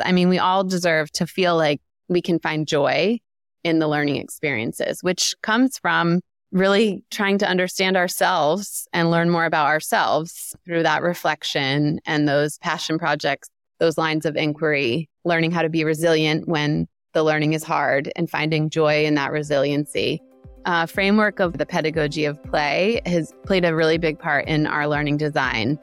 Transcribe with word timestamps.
I 0.00 0.12
mean, 0.12 0.28
we 0.28 0.38
all 0.38 0.64
deserve 0.64 1.10
to 1.12 1.26
feel 1.26 1.56
like 1.56 1.80
we 2.08 2.22
can 2.22 2.38
find 2.38 2.66
joy 2.66 3.18
in 3.64 3.78
the 3.78 3.88
learning 3.88 4.16
experiences, 4.16 5.02
which 5.02 5.34
comes 5.42 5.78
from 5.78 6.20
really 6.50 7.02
trying 7.10 7.38
to 7.38 7.48
understand 7.48 7.96
ourselves 7.96 8.86
and 8.92 9.10
learn 9.10 9.30
more 9.30 9.46
about 9.46 9.66
ourselves 9.66 10.54
through 10.64 10.82
that 10.82 11.02
reflection 11.02 11.98
and 12.04 12.28
those 12.28 12.58
passion 12.58 12.98
projects, 12.98 13.48
those 13.78 13.96
lines 13.96 14.26
of 14.26 14.36
inquiry, 14.36 15.08
learning 15.24 15.50
how 15.50 15.62
to 15.62 15.70
be 15.70 15.84
resilient 15.84 16.46
when 16.46 16.86
the 17.14 17.22
learning 17.22 17.54
is 17.54 17.64
hard 17.64 18.12
and 18.16 18.28
finding 18.28 18.70
joy 18.70 19.04
in 19.04 19.14
that 19.14 19.32
resiliency. 19.32 20.20
Uh, 20.64 20.86
framework 20.86 21.40
of 21.40 21.58
the 21.58 21.66
pedagogy 21.66 22.24
of 22.24 22.42
play 22.44 23.00
has 23.06 23.32
played 23.44 23.64
a 23.64 23.74
really 23.74 23.98
big 23.98 24.18
part 24.18 24.46
in 24.46 24.66
our 24.66 24.86
learning 24.86 25.16
design. 25.16 25.78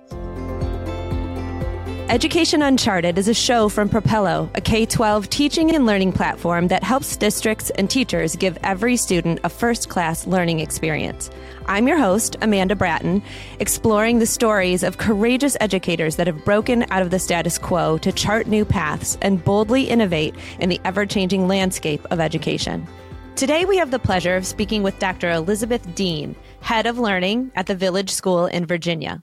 Education 2.10 2.64
Uncharted 2.64 3.20
is 3.20 3.28
a 3.28 3.36
show 3.36 3.70
from 3.70 3.88
Propello, 3.88 4.50
a 4.58 4.62
K 4.62 4.84
12 4.84 5.30
teaching 5.30 5.76
and 5.76 5.86
learning 5.86 6.12
platform 6.12 6.68
that 6.70 6.82
helps 6.82 7.16
districts 7.16 7.70
and 7.70 7.88
teachers 7.88 8.36
give 8.36 8.58
every 8.64 8.98
student 8.98 9.40
a 9.44 9.50
first 9.50 9.90
class 9.90 10.26
learning 10.26 10.60
experience. 10.60 11.30
I'm 11.68 11.88
your 11.88 12.00
host, 12.00 12.36
Amanda 12.42 12.76
Bratten, 12.76 13.22
exploring 13.60 14.18
the 14.18 14.26
stories 14.26 14.82
of 14.82 14.98
courageous 14.98 15.56
educators 15.62 16.16
that 16.16 16.26
have 16.26 16.44
broken 16.44 16.84
out 16.90 17.04
of 17.04 17.12
the 17.12 17.20
status 17.20 17.60
quo 17.60 18.00
to 18.00 18.12
chart 18.12 18.48
new 18.48 18.66
paths 18.66 19.16
and 19.22 19.46
boldly 19.46 19.84
innovate 19.84 20.34
in 20.60 20.70
the 20.70 20.82
ever 20.86 21.06
changing 21.06 21.48
landscape 21.48 22.04
of 22.10 22.20
education. 22.20 22.88
Today, 23.36 23.66
we 23.66 23.78
have 23.78 23.92
the 23.92 24.00
pleasure 24.00 24.36
of 24.36 24.48
speaking 24.48 24.82
with 24.82 24.98
Dr. 24.98 25.30
Elizabeth 25.30 25.94
Dean, 25.94 26.36
head 26.62 26.88
of 26.88 26.98
learning 26.98 27.52
at 27.56 27.68
the 27.68 27.76
Village 27.76 28.10
School 28.10 28.48
in 28.48 28.66
Virginia. 28.66 29.22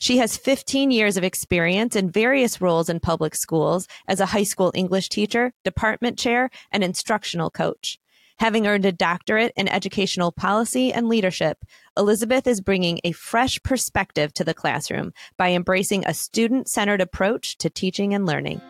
She 0.00 0.18
has 0.18 0.36
15 0.36 0.92
years 0.92 1.16
of 1.16 1.24
experience 1.24 1.96
in 1.96 2.10
various 2.10 2.60
roles 2.60 2.88
in 2.88 3.00
public 3.00 3.34
schools 3.34 3.88
as 4.06 4.20
a 4.20 4.26
high 4.26 4.44
school 4.44 4.70
English 4.74 5.08
teacher, 5.08 5.52
department 5.64 6.16
chair, 6.16 6.50
and 6.70 6.84
instructional 6.84 7.50
coach. 7.50 7.98
Having 8.38 8.68
earned 8.68 8.84
a 8.84 8.92
doctorate 8.92 9.52
in 9.56 9.66
educational 9.66 10.30
policy 10.30 10.92
and 10.92 11.08
leadership, 11.08 11.58
Elizabeth 11.96 12.46
is 12.46 12.60
bringing 12.60 13.00
a 13.02 13.10
fresh 13.10 13.60
perspective 13.64 14.32
to 14.34 14.44
the 14.44 14.54
classroom 14.54 15.12
by 15.36 15.50
embracing 15.50 16.06
a 16.06 16.14
student 16.14 16.68
centered 16.68 17.00
approach 17.00 17.58
to 17.58 17.68
teaching 17.68 18.14
and 18.14 18.24
learning. 18.24 18.60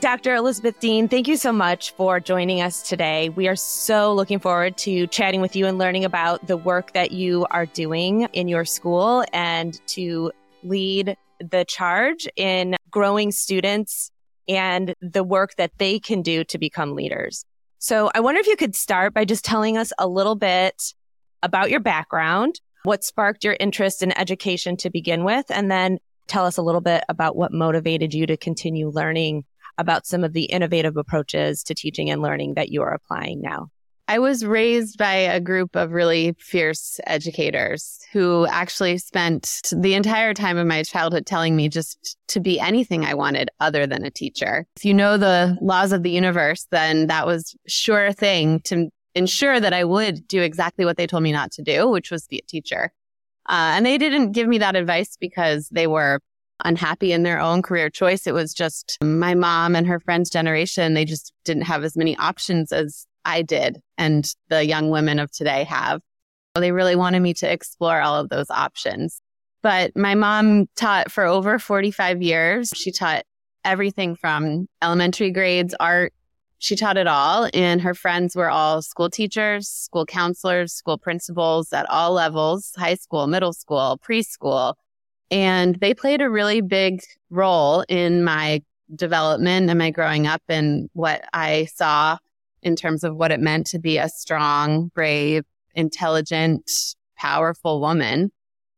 Dr. 0.00 0.34
Elizabeth 0.34 0.80
Dean, 0.80 1.08
thank 1.08 1.28
you 1.28 1.36
so 1.36 1.52
much 1.52 1.90
for 1.92 2.20
joining 2.20 2.62
us 2.62 2.88
today. 2.88 3.28
We 3.28 3.48
are 3.48 3.56
so 3.56 4.14
looking 4.14 4.38
forward 4.38 4.78
to 4.78 5.06
chatting 5.08 5.42
with 5.42 5.54
you 5.54 5.66
and 5.66 5.76
learning 5.76 6.06
about 6.06 6.46
the 6.46 6.56
work 6.56 6.94
that 6.94 7.12
you 7.12 7.46
are 7.50 7.66
doing 7.66 8.22
in 8.32 8.48
your 8.48 8.64
school 8.64 9.26
and 9.34 9.78
to 9.88 10.32
lead 10.62 11.18
the 11.38 11.66
charge 11.68 12.26
in 12.36 12.76
growing 12.90 13.30
students 13.30 14.10
and 14.48 14.94
the 15.02 15.22
work 15.22 15.56
that 15.56 15.72
they 15.76 15.98
can 15.98 16.22
do 16.22 16.44
to 16.44 16.56
become 16.56 16.94
leaders. 16.94 17.44
So 17.78 18.10
I 18.14 18.20
wonder 18.20 18.40
if 18.40 18.46
you 18.46 18.56
could 18.56 18.74
start 18.74 19.12
by 19.12 19.26
just 19.26 19.44
telling 19.44 19.76
us 19.76 19.92
a 19.98 20.08
little 20.08 20.34
bit 20.34 20.94
about 21.42 21.68
your 21.68 21.80
background, 21.80 22.58
what 22.84 23.04
sparked 23.04 23.44
your 23.44 23.56
interest 23.60 24.02
in 24.02 24.16
education 24.16 24.78
to 24.78 24.88
begin 24.88 25.24
with, 25.24 25.44
and 25.50 25.70
then 25.70 25.98
tell 26.26 26.46
us 26.46 26.56
a 26.56 26.62
little 26.62 26.80
bit 26.80 27.04
about 27.10 27.36
what 27.36 27.52
motivated 27.52 28.14
you 28.14 28.24
to 28.24 28.38
continue 28.38 28.88
learning 28.88 29.44
about 29.78 30.06
some 30.06 30.24
of 30.24 30.32
the 30.32 30.44
innovative 30.44 30.96
approaches 30.96 31.62
to 31.64 31.74
teaching 31.74 32.10
and 32.10 32.22
learning 32.22 32.54
that 32.54 32.70
you 32.70 32.82
are 32.82 32.92
applying 32.92 33.40
now. 33.40 33.68
I 34.10 34.18
was 34.18 34.44
raised 34.44 34.98
by 34.98 35.12
a 35.12 35.38
group 35.38 35.76
of 35.76 35.92
really 35.92 36.34
fierce 36.40 36.98
educators 37.06 38.00
who 38.12 38.44
actually 38.50 38.98
spent 38.98 39.70
the 39.70 39.94
entire 39.94 40.34
time 40.34 40.56
of 40.56 40.66
my 40.66 40.82
childhood 40.82 41.26
telling 41.26 41.54
me 41.54 41.68
just 41.68 42.16
to 42.26 42.40
be 42.40 42.58
anything 42.58 43.04
I 43.04 43.14
wanted 43.14 43.50
other 43.60 43.86
than 43.86 44.04
a 44.04 44.10
teacher. 44.10 44.66
If 44.74 44.84
you 44.84 44.94
know 44.94 45.16
the 45.16 45.56
laws 45.60 45.92
of 45.92 46.02
the 46.02 46.10
universe, 46.10 46.66
then 46.72 47.06
that 47.06 47.24
was 47.24 47.54
sure 47.68 48.12
thing 48.12 48.58
to 48.62 48.90
ensure 49.14 49.60
that 49.60 49.72
I 49.72 49.84
would 49.84 50.26
do 50.26 50.42
exactly 50.42 50.84
what 50.84 50.96
they 50.96 51.06
told 51.06 51.22
me 51.22 51.30
not 51.30 51.52
to 51.52 51.62
do, 51.62 51.88
which 51.88 52.10
was 52.10 52.26
be 52.26 52.38
a 52.38 52.46
teacher. 52.48 52.92
Uh, 53.48 53.74
and 53.76 53.86
they 53.86 53.96
didn't 53.96 54.32
give 54.32 54.48
me 54.48 54.58
that 54.58 54.74
advice 54.74 55.16
because 55.20 55.68
they 55.68 55.86
were 55.86 56.20
unhappy 56.64 57.12
in 57.12 57.22
their 57.22 57.40
own 57.40 57.62
career 57.62 57.90
choice. 57.90 58.26
It 58.26 58.34
was 58.34 58.54
just 58.54 58.98
my 59.02 59.34
mom 59.34 59.74
and 59.76 59.86
her 59.86 60.00
friends' 60.00 60.30
generation. 60.30 60.94
They 60.94 61.04
just 61.04 61.32
didn't 61.44 61.64
have 61.64 61.84
as 61.84 61.96
many 61.96 62.16
options 62.16 62.72
as 62.72 63.06
I 63.24 63.42
did 63.42 63.80
and 63.98 64.26
the 64.48 64.64
young 64.64 64.90
women 64.90 65.18
of 65.18 65.30
today 65.30 65.64
have. 65.64 66.00
They 66.54 66.72
really 66.72 66.96
wanted 66.96 67.20
me 67.20 67.34
to 67.34 67.50
explore 67.50 68.00
all 68.00 68.16
of 68.16 68.28
those 68.28 68.50
options. 68.50 69.20
But 69.62 69.96
my 69.96 70.14
mom 70.14 70.66
taught 70.76 71.12
for 71.12 71.24
over 71.24 71.58
45 71.58 72.22
years. 72.22 72.72
She 72.74 72.90
taught 72.92 73.24
everything 73.64 74.16
from 74.16 74.66
elementary 74.82 75.30
grades, 75.30 75.74
art. 75.78 76.12
She 76.58 76.76
taught 76.76 76.96
it 76.96 77.06
all. 77.06 77.48
And 77.54 77.80
her 77.80 77.94
friends 77.94 78.34
were 78.34 78.50
all 78.50 78.82
school 78.82 79.10
teachers, 79.10 79.68
school 79.68 80.06
counselors, 80.06 80.72
school 80.72 80.98
principals 80.98 81.72
at 81.72 81.88
all 81.88 82.12
levels 82.12 82.72
high 82.76 82.94
school, 82.94 83.26
middle 83.26 83.52
school, 83.52 84.00
preschool, 84.06 84.74
and 85.30 85.76
they 85.76 85.94
played 85.94 86.20
a 86.20 86.30
really 86.30 86.60
big 86.60 87.02
role 87.30 87.84
in 87.88 88.24
my 88.24 88.62
development 88.94 89.70
and 89.70 89.78
my 89.78 89.90
growing 89.90 90.26
up 90.26 90.42
and 90.48 90.90
what 90.92 91.24
I 91.32 91.66
saw 91.66 92.18
in 92.62 92.76
terms 92.76 93.04
of 93.04 93.16
what 93.16 93.30
it 93.30 93.40
meant 93.40 93.66
to 93.68 93.78
be 93.78 93.98
a 93.98 94.08
strong, 94.08 94.88
brave, 94.88 95.44
intelligent, 95.74 96.70
powerful 97.16 97.80
woman. 97.80 98.32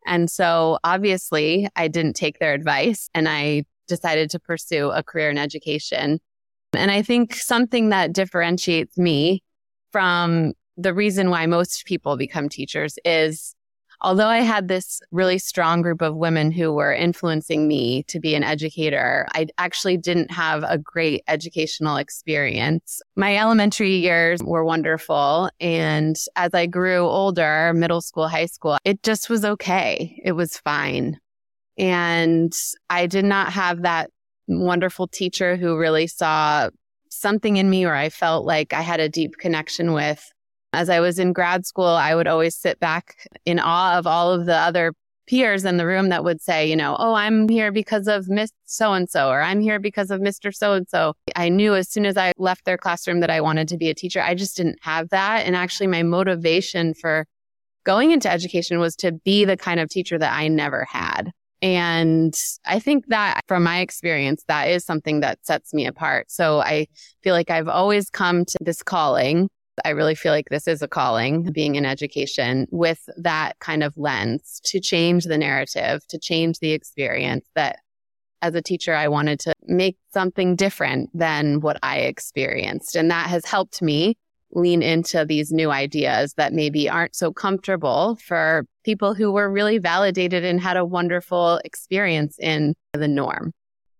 And 0.06 0.30
so 0.30 0.78
obviously 0.84 1.68
I 1.76 1.88
didn't 1.88 2.14
take 2.14 2.38
their 2.38 2.54
advice 2.54 3.08
and 3.14 3.28
I 3.28 3.64
decided 3.88 4.30
to 4.30 4.38
pursue 4.38 4.90
a 4.90 5.02
career 5.02 5.30
in 5.30 5.38
education. 5.38 6.20
And 6.74 6.90
I 6.90 7.02
think 7.02 7.34
something 7.34 7.90
that 7.90 8.12
differentiates 8.12 8.96
me 8.98 9.42
from 9.90 10.54
the 10.76 10.94
reason 10.94 11.30
why 11.30 11.46
most 11.46 11.84
people 11.84 12.16
become 12.16 12.48
teachers 12.48 12.98
is 13.04 13.54
although 14.02 14.28
I 14.28 14.38
had 14.38 14.68
this 14.68 15.00
really 15.10 15.38
strong 15.38 15.80
group 15.80 16.02
of 16.02 16.16
women 16.16 16.50
who 16.50 16.72
were 16.72 16.92
influencing 16.92 17.68
me 17.68 18.02
to 18.04 18.20
be 18.20 18.34
an 18.34 18.42
educator, 18.42 19.26
I 19.34 19.46
actually 19.58 19.96
didn't 19.96 20.30
have 20.30 20.64
a 20.66 20.76
great 20.76 21.22
educational 21.28 21.96
experience. 21.96 23.00
My 23.16 23.36
elementary 23.36 23.96
years 23.96 24.42
were 24.42 24.64
wonderful. 24.64 25.50
And 25.60 26.16
as 26.36 26.52
I 26.52 26.66
grew 26.66 27.00
older, 27.00 27.72
middle 27.74 28.00
school, 28.00 28.28
high 28.28 28.46
school, 28.46 28.78
it 28.84 29.02
just 29.02 29.30
was 29.30 29.44
okay. 29.44 30.20
It 30.24 30.32
was 30.32 30.58
fine. 30.58 31.19
And 31.78 32.52
I 32.90 33.06
did 33.06 33.24
not 33.24 33.52
have 33.52 33.82
that 33.82 34.10
wonderful 34.48 35.06
teacher 35.08 35.56
who 35.56 35.78
really 35.78 36.06
saw 36.06 36.69
something 37.08 37.56
in 37.56 37.70
me 37.70 37.84
or 37.84 37.94
I 37.94 38.08
felt 38.08 38.44
like 38.44 38.72
I 38.72 38.80
had 38.80 39.00
a 39.00 39.08
deep 39.08 39.36
connection 39.38 39.92
with 39.92 40.31
as 40.72 40.88
I 40.88 41.00
was 41.00 41.19
in 41.19 41.33
grad 41.33 41.66
school, 41.66 41.87
I 41.87 42.15
would 42.15 42.27
always 42.27 42.56
sit 42.56 42.81
back 42.81 43.27
in 43.44 43.59
awe 43.59 43.99
of 43.99 44.06
all 44.06 44.33
of 44.33 44.47
the 44.47 44.56
other 44.56 44.94
peers 45.27 45.65
in 45.65 45.77
the 45.77 45.87
room 45.87 46.09
that 46.09 46.25
would 46.25 46.41
say, 46.41 46.69
you 46.69 46.77
know, 46.77 46.97
oh, 46.99 47.15
I'm 47.15 47.49
here 47.49 47.71
because 47.71 48.09
of 48.09 48.28
Miss 48.28 48.50
so 48.65 48.93
and 48.93 49.09
so, 49.09 49.28
or 49.31 49.41
I'm 49.41 49.61
here 49.61 49.78
because 49.78 50.11
of 50.11 50.21
Mr. 50.21 50.55
so 50.55 50.72
and 50.72 50.88
so. 50.88 51.15
I 51.37 51.49
knew 51.49 51.75
as 51.75 51.88
soon 51.88 52.06
as 52.06 52.16
I 52.16 52.32
left 52.38 52.65
their 52.65 52.78
classroom 52.78 53.21
that 53.21 53.31
I 53.31 53.41
wanted 53.41 53.69
to 53.69 53.77
be 53.77 53.88
a 53.88 53.94
teacher. 53.94 54.21
I 54.21 54.34
just 54.34 54.56
didn't 54.56 54.78
have 54.82 55.11
that. 55.11 55.47
And 55.47 55.55
actually, 55.55 55.87
my 55.87 56.03
motivation 56.03 56.94
for 56.94 57.27
going 57.84 58.11
into 58.11 58.31
education 58.31 58.78
was 58.78 58.97
to 58.97 59.12
be 59.12 59.44
the 59.44 59.56
kind 59.56 59.81
of 59.81 59.88
teacher 59.88 60.19
that 60.19 60.32
I 60.32 60.49
never 60.49 60.84
had. 60.84 61.32
And 61.61 62.37
I 62.66 62.81
think 62.81 63.06
that 63.09 63.41
from 63.47 63.62
my 63.62 63.81
experience, 63.81 64.43
that 64.49 64.69
is 64.69 64.84
something 64.84 65.21
that 65.21 65.38
sets 65.47 65.72
me 65.72 65.87
apart. 65.87 66.31
So 66.31 66.61
I 66.61 66.88
feel 67.22 67.34
like 67.34 67.50
I've 67.50 67.69
always 67.69 68.11
come 68.11 68.44
to 68.44 68.59
this 68.61 68.82
calling 68.82 69.49
I 69.84 69.91
really 69.91 70.15
feel 70.15 70.33
like 70.33 70.49
this 70.50 70.69
is 70.69 70.83
a 70.83 70.88
calling, 70.88 71.50
being 71.53 71.77
in 71.77 71.87
education 71.87 72.66
with 72.71 73.09
that 73.16 73.59
kind 73.59 73.83
of 73.83 73.97
lens 73.97 74.60
to 74.65 74.81
change 74.81 75.25
the 75.25 75.38
narrative, 75.38 76.06
to 76.09 76.19
change 76.19 76.59
the 76.59 76.72
experience 76.72 77.49
that 77.55 77.78
as 78.43 78.55
a 78.55 78.62
teacher, 78.62 78.94
I 78.94 79.08
wanted 79.08 79.38
to 79.41 79.55
make 79.67 79.96
something 80.12 80.56
different 80.56 81.11
than 81.14 81.61
what 81.61 81.79
I 81.82 81.99
experienced. 81.99 82.96
And 82.96 83.11
that 83.11 83.29
has 83.29 83.46
helped 83.46 83.81
me 83.81 84.17
lean 84.50 84.82
into 84.82 85.25
these 85.25 85.52
new 85.52 85.70
ideas 85.70 86.35
that 86.35 86.52
maybe 86.52 86.91
aren't 86.91 87.14
so 87.14 87.32
comfortable 87.32 88.17
for 88.17 88.67
people 88.85 89.14
who 89.14 89.32
were 89.32 89.50
really 89.50 89.79
validated 89.79 90.44
and 90.44 90.61
had 90.61 90.76
a 90.76 90.85
wonderful 90.85 91.61
experience 91.64 92.37
in 92.38 92.75
the 92.93 93.08
norm. 93.08 93.52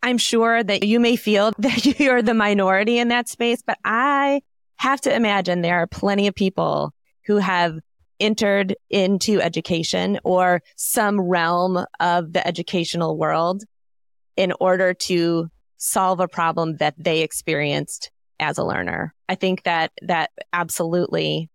I'm 0.03 0.19
sure 0.19 0.63
that 0.63 0.83
you 0.83 0.99
may 0.99 1.17
feel 1.17 1.53
that 1.59 1.99
you're 1.99 2.21
the 2.21 2.35
minority 2.35 2.99
in 2.99 3.09
that 3.09 3.29
space, 3.29 3.63
but 3.65 3.79
I 3.85 4.43
have 4.77 5.01
to 5.03 5.15
imagine 5.15 5.61
there 5.61 5.79
are 5.79 5.87
plenty 5.87 6.27
of 6.27 6.35
people 6.35 6.93
who 7.27 7.37
have 7.37 7.79
entered 8.19 8.77
into 8.91 9.41
education 9.41 10.19
or 10.25 10.63
some 10.77 11.21
realm 11.21 11.85
of 11.99 12.33
the 12.33 12.47
educational 12.47 13.17
world 13.17 13.65
in 14.37 14.53
order 14.61 14.95
to 14.95 15.49
solve 15.77 16.21
a 16.21 16.29
problem 16.29 16.77
that 16.77 16.95
they 16.97 17.21
experienced 17.21 18.11
as 18.39 18.59
a 18.59 18.65
learner. 18.65 19.15
I 19.29 19.35
think 19.35 19.65
that 19.65 19.93
that 20.03 20.31
absolutely 20.53 21.51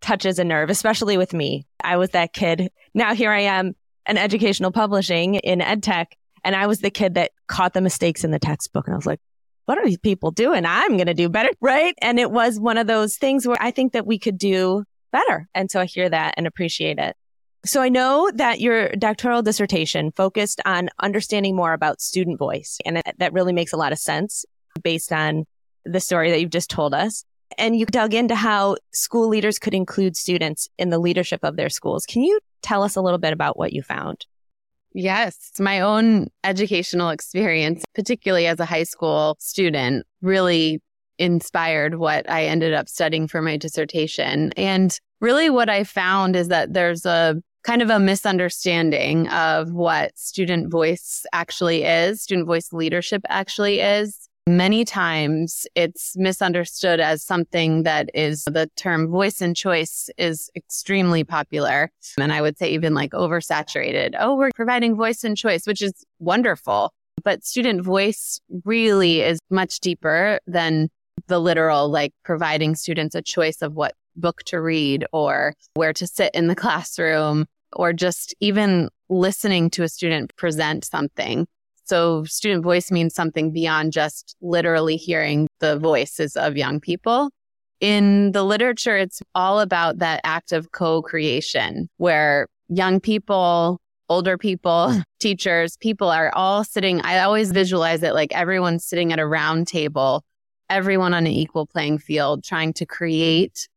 touches 0.00 0.38
a 0.38 0.44
nerve, 0.44 0.68
especially 0.68 1.16
with 1.16 1.32
me. 1.32 1.66
I 1.82 1.96
was 1.96 2.10
that 2.10 2.32
kid. 2.32 2.70
Now 2.92 3.14
here 3.14 3.30
I 3.30 3.40
am 3.40 3.74
an 4.06 4.18
educational 4.18 4.72
publishing 4.72 5.36
in 5.36 5.60
ed 5.60 5.82
tech. 5.82 6.16
And 6.44 6.56
I 6.56 6.66
was 6.66 6.80
the 6.80 6.90
kid 6.90 7.14
that 7.14 7.30
caught 7.46 7.72
the 7.72 7.80
mistakes 7.80 8.24
in 8.24 8.32
the 8.32 8.38
textbook. 8.38 8.86
And 8.86 8.94
I 8.94 8.96
was 8.96 9.06
like, 9.06 9.20
what 9.66 9.78
are 9.78 9.84
these 9.84 9.98
people 9.98 10.30
doing? 10.30 10.64
I'm 10.66 10.96
going 10.96 11.06
to 11.06 11.14
do 11.14 11.28
better. 11.28 11.50
Right. 11.60 11.94
And 12.02 12.18
it 12.18 12.30
was 12.30 12.58
one 12.58 12.76
of 12.76 12.86
those 12.86 13.16
things 13.16 13.46
where 13.46 13.56
I 13.60 13.70
think 13.70 13.92
that 13.92 14.06
we 14.06 14.18
could 14.18 14.36
do 14.36 14.84
better. 15.12 15.48
And 15.54 15.70
so 15.70 15.80
I 15.80 15.84
hear 15.84 16.08
that 16.08 16.34
and 16.36 16.46
appreciate 16.46 16.98
it. 16.98 17.16
So 17.64 17.80
I 17.80 17.88
know 17.88 18.30
that 18.34 18.60
your 18.60 18.88
doctoral 18.96 19.42
dissertation 19.42 20.10
focused 20.10 20.60
on 20.64 20.88
understanding 21.00 21.54
more 21.54 21.72
about 21.72 22.00
student 22.00 22.38
voice. 22.38 22.78
And 22.84 23.00
that 23.18 23.32
really 23.32 23.52
makes 23.52 23.72
a 23.72 23.76
lot 23.76 23.92
of 23.92 23.98
sense 23.98 24.44
based 24.82 25.12
on 25.12 25.44
the 25.84 26.00
story 26.00 26.30
that 26.32 26.40
you've 26.40 26.50
just 26.50 26.70
told 26.70 26.94
us. 26.94 27.24
And 27.58 27.76
you 27.78 27.86
dug 27.86 28.14
into 28.14 28.34
how 28.34 28.76
school 28.92 29.28
leaders 29.28 29.58
could 29.58 29.74
include 29.74 30.16
students 30.16 30.68
in 30.78 30.90
the 30.90 30.98
leadership 30.98 31.40
of 31.44 31.56
their 31.56 31.68
schools. 31.68 32.06
Can 32.06 32.22
you 32.22 32.40
tell 32.62 32.82
us 32.82 32.96
a 32.96 33.02
little 33.02 33.18
bit 33.18 33.32
about 33.32 33.56
what 33.56 33.72
you 33.72 33.82
found? 33.82 34.26
Yes, 34.94 35.52
my 35.58 35.80
own 35.80 36.28
educational 36.44 37.10
experience, 37.10 37.82
particularly 37.94 38.46
as 38.46 38.60
a 38.60 38.66
high 38.66 38.82
school 38.82 39.36
student, 39.40 40.06
really 40.20 40.82
inspired 41.18 41.96
what 41.96 42.28
I 42.28 42.44
ended 42.44 42.74
up 42.74 42.88
studying 42.88 43.26
for 43.26 43.40
my 43.40 43.56
dissertation. 43.56 44.52
And 44.56 44.98
really, 45.20 45.48
what 45.50 45.68
I 45.70 45.84
found 45.84 46.36
is 46.36 46.48
that 46.48 46.74
there's 46.74 47.06
a 47.06 47.36
kind 47.62 47.80
of 47.80 47.90
a 47.90 48.00
misunderstanding 48.00 49.28
of 49.28 49.72
what 49.72 50.18
student 50.18 50.70
voice 50.70 51.24
actually 51.32 51.84
is, 51.84 52.22
student 52.22 52.46
voice 52.46 52.72
leadership 52.72 53.22
actually 53.28 53.80
is. 53.80 54.28
Many 54.48 54.84
times 54.84 55.68
it's 55.76 56.16
misunderstood 56.16 56.98
as 56.98 57.22
something 57.22 57.84
that 57.84 58.10
is 58.12 58.42
the 58.44 58.68
term 58.74 59.08
voice 59.08 59.40
and 59.40 59.54
choice 59.54 60.10
is 60.18 60.50
extremely 60.56 61.22
popular. 61.22 61.92
And 62.18 62.32
I 62.32 62.42
would 62.42 62.58
say 62.58 62.72
even 62.72 62.92
like 62.92 63.12
oversaturated. 63.12 64.16
Oh, 64.18 64.36
we're 64.36 64.50
providing 64.56 64.96
voice 64.96 65.22
and 65.22 65.36
choice, 65.36 65.64
which 65.64 65.80
is 65.80 65.92
wonderful. 66.18 66.92
But 67.22 67.44
student 67.44 67.84
voice 67.84 68.40
really 68.64 69.20
is 69.20 69.38
much 69.48 69.78
deeper 69.78 70.40
than 70.48 70.90
the 71.28 71.38
literal, 71.38 71.88
like 71.88 72.12
providing 72.24 72.74
students 72.74 73.14
a 73.14 73.22
choice 73.22 73.62
of 73.62 73.74
what 73.74 73.94
book 74.16 74.42
to 74.46 74.60
read 74.60 75.06
or 75.12 75.54
where 75.74 75.92
to 75.92 76.06
sit 76.06 76.34
in 76.34 76.48
the 76.48 76.56
classroom 76.56 77.46
or 77.74 77.92
just 77.92 78.34
even 78.40 78.88
listening 79.08 79.70
to 79.70 79.84
a 79.84 79.88
student 79.88 80.34
present 80.34 80.84
something. 80.84 81.46
So 81.84 82.24
student 82.24 82.62
voice 82.62 82.90
means 82.90 83.14
something 83.14 83.52
beyond 83.52 83.92
just 83.92 84.36
literally 84.40 84.96
hearing 84.96 85.48
the 85.60 85.78
voices 85.78 86.36
of 86.36 86.56
young 86.56 86.80
people. 86.80 87.30
In 87.80 88.32
the 88.32 88.44
literature, 88.44 88.96
it's 88.96 89.20
all 89.34 89.60
about 89.60 89.98
that 89.98 90.20
act 90.24 90.52
of 90.52 90.70
co-creation 90.72 91.88
where 91.96 92.46
young 92.68 93.00
people, 93.00 93.80
older 94.08 94.38
people, 94.38 94.94
teachers, 95.20 95.76
people 95.78 96.08
are 96.08 96.32
all 96.34 96.64
sitting. 96.64 97.00
I 97.02 97.20
always 97.20 97.50
visualize 97.50 98.02
it 98.02 98.14
like 98.14 98.32
everyone's 98.34 98.84
sitting 98.84 99.12
at 99.12 99.18
a 99.18 99.26
round 99.26 99.66
table, 99.66 100.22
everyone 100.70 101.14
on 101.14 101.26
an 101.26 101.32
equal 101.32 101.66
playing 101.66 101.98
field, 101.98 102.44
trying 102.44 102.72
to 102.74 102.86
create 102.86 103.68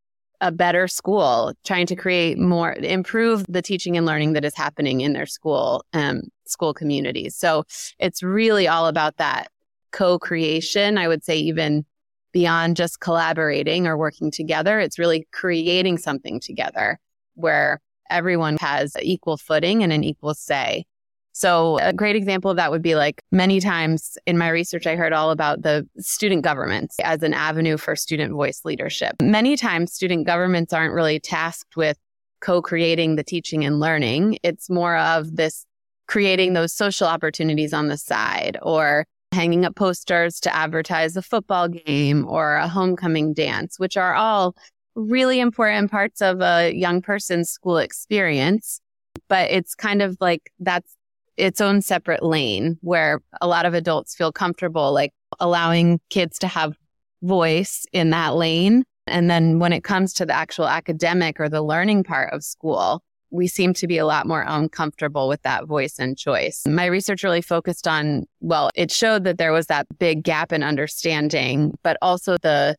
a 0.42 0.52
better 0.52 0.88
school, 0.88 1.54
trying 1.66 1.88
to 1.88 1.96
create 1.96 2.38
more, 2.38 2.74
improve 2.74 3.46
the 3.48 3.62
teaching 3.62 3.98
and 3.98 4.06
learning 4.06 4.34
that 4.34 4.46
is 4.46 4.56
happening 4.56 5.02
in 5.02 5.14
their 5.14 5.26
school, 5.26 5.84
um, 5.94 6.22
school 6.50 6.74
communities. 6.74 7.36
So 7.36 7.64
it's 8.00 8.24
really 8.24 8.68
all 8.68 8.88
about 8.88 9.18
that 9.18 9.50
co-creation. 9.92 10.98
I 10.98 11.08
would 11.08 11.24
say 11.24 11.38
even 11.38 11.86
beyond 12.32 12.76
just 12.76 13.00
collaborating 13.00 13.88
or 13.88 13.98
working 13.98 14.30
together, 14.30 14.80
it's 14.80 15.00
really 15.00 15.26
creating 15.32 15.98
something 15.98 16.40
together 16.40 17.00
where 17.36 17.80
everyone 18.10 18.58
has 18.60 18.96
equal 19.02 19.38
footing 19.38 19.84
and 19.84 19.94
an 19.94 20.04
equal 20.04 20.34
say. 20.34 20.86
So 21.32 21.80
a 21.80 21.92
great 21.92 22.16
example 22.16 22.50
of 22.50 22.58
that 22.58 22.72
would 22.72 22.82
be 22.82 22.96
like 22.96 23.22
many 23.30 23.60
times 23.60 24.18
in 24.26 24.38
my 24.38 24.48
research, 24.48 24.88
I 24.88 24.96
heard 24.96 25.12
all 25.12 25.32
about 25.32 25.64
the 25.64 25.86
student 25.98 26.44
governments 26.44 26.96
as 27.04 27.24
an 27.24 27.34
avenue 27.34 27.76
for 27.76 27.94
student 27.96 28.32
voice 28.32 28.62
leadership. 28.64 29.16
Many 29.22 29.58
times 29.58 29.92
student 29.92 30.26
governments 30.26 30.72
aren't 30.72 30.94
really 30.94 31.20
tasked 31.20 31.76
with 31.76 31.98
co-creating 32.40 33.16
the 33.16 33.24
teaching 33.24 33.66
and 33.66 33.80
learning. 33.82 34.40
It's 34.44 34.70
more 34.70 34.98
of 34.98 35.36
this 35.36 35.66
creating 36.08 36.54
those 36.54 36.74
social 36.74 37.08
opportunities 37.08 37.74
on 37.74 37.88
the 37.88 37.98
side 37.98 38.58
or 38.62 39.06
hanging 39.32 39.66
up 39.66 39.76
posters 39.76 40.40
to 40.40 40.56
advertise 40.56 41.16
a 41.18 41.22
football 41.22 41.68
game 41.68 42.26
or 42.28 42.56
a 42.56 42.68
homecoming 42.68 43.34
dance, 43.34 43.80
which 43.80 43.98
are 43.98 44.14
all 44.14 44.56
really 44.96 45.40
important 45.40 45.92
parts 45.92 46.22
of 46.22 46.42
a 46.42 46.72
young 46.74 47.02
person's 47.02 47.50
school 47.50 47.78
experience. 47.78 48.80
But 49.28 49.52
it's 49.52 49.76
kind 49.76 50.02
of 50.02 50.18
like 50.20 50.52
that's 50.60 50.96
its 51.38 51.60
own 51.60 51.82
separate 51.82 52.24
lane 52.24 52.78
where 52.82 53.22
a 53.42 53.48
lot 53.48 53.66
of 53.66 53.74
adults 53.74 54.16
feel 54.16 54.32
comfortable 54.32 54.94
like 54.94 55.14
allowing 55.40 56.00
kids 56.10 56.40
to 56.40 56.48
have 56.48 56.78
voice 57.22 57.86
in 57.92 58.12
that 58.12 58.36
lane. 58.36 58.84
And 59.08 59.30
then 59.30 59.60
when 59.60 59.74
it 59.74 59.84
comes 59.84 60.14
to 60.14 60.26
the 60.26 60.34
actual 60.34 60.68
academic 60.68 61.40
or 61.40 61.50
the 61.50 61.62
learning 61.62 62.04
part 62.04 62.34
of 62.34 62.44
school, 62.44 63.04
we 63.36 63.48
seem 63.48 63.74
to 63.74 63.88
be 63.88 63.98
a 63.98 64.06
lot 64.06 64.26
more 64.26 64.44
uncomfortable 64.48 65.28
with 65.28 65.42
that 65.44 65.66
voice 65.66 66.00
and 66.00 66.18
choice. 66.18 66.64
My 66.66 66.86
research 66.86 67.24
really 67.24 67.42
focused 67.42 67.88
on, 67.88 68.26
well, 68.40 68.72
it 68.76 68.92
showed 68.92 69.26
that 69.26 69.38
there 69.38 69.52
was 69.52 69.68
that 69.68 69.86
big 70.00 70.24
gap 70.24 70.52
in 70.52 70.64
understanding, 70.64 71.78
but 71.84 71.98
also 72.02 72.38
the 72.42 72.76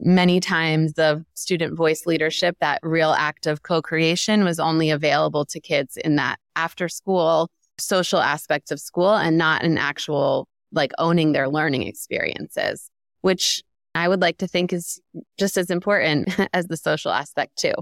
many 0.00 0.40
times 0.40 0.94
the 0.94 1.24
student 1.34 1.76
voice 1.76 2.04
leadership, 2.06 2.56
that 2.60 2.80
real 2.82 3.12
act 3.12 3.46
of 3.46 3.62
co 3.62 3.80
creation 3.80 4.44
was 4.44 4.58
only 4.58 4.90
available 4.90 5.44
to 5.46 5.60
kids 5.60 5.96
in 5.96 6.16
that 6.16 6.38
after 6.56 6.88
school 6.88 7.48
social 7.78 8.20
aspects 8.20 8.70
of 8.70 8.80
school 8.80 9.14
and 9.14 9.38
not 9.38 9.62
an 9.62 9.78
actual 9.78 10.46
like 10.72 10.92
owning 10.98 11.32
their 11.32 11.48
learning 11.48 11.82
experiences, 11.86 12.90
which 13.20 13.62
I 13.94 14.08
would 14.08 14.20
like 14.20 14.38
to 14.38 14.48
think 14.48 14.72
is 14.72 15.00
just 15.38 15.56
as 15.56 15.70
important 15.70 16.34
as 16.52 16.66
the 16.66 16.76
social 16.76 17.12
aspect 17.12 17.56
too 17.56 17.74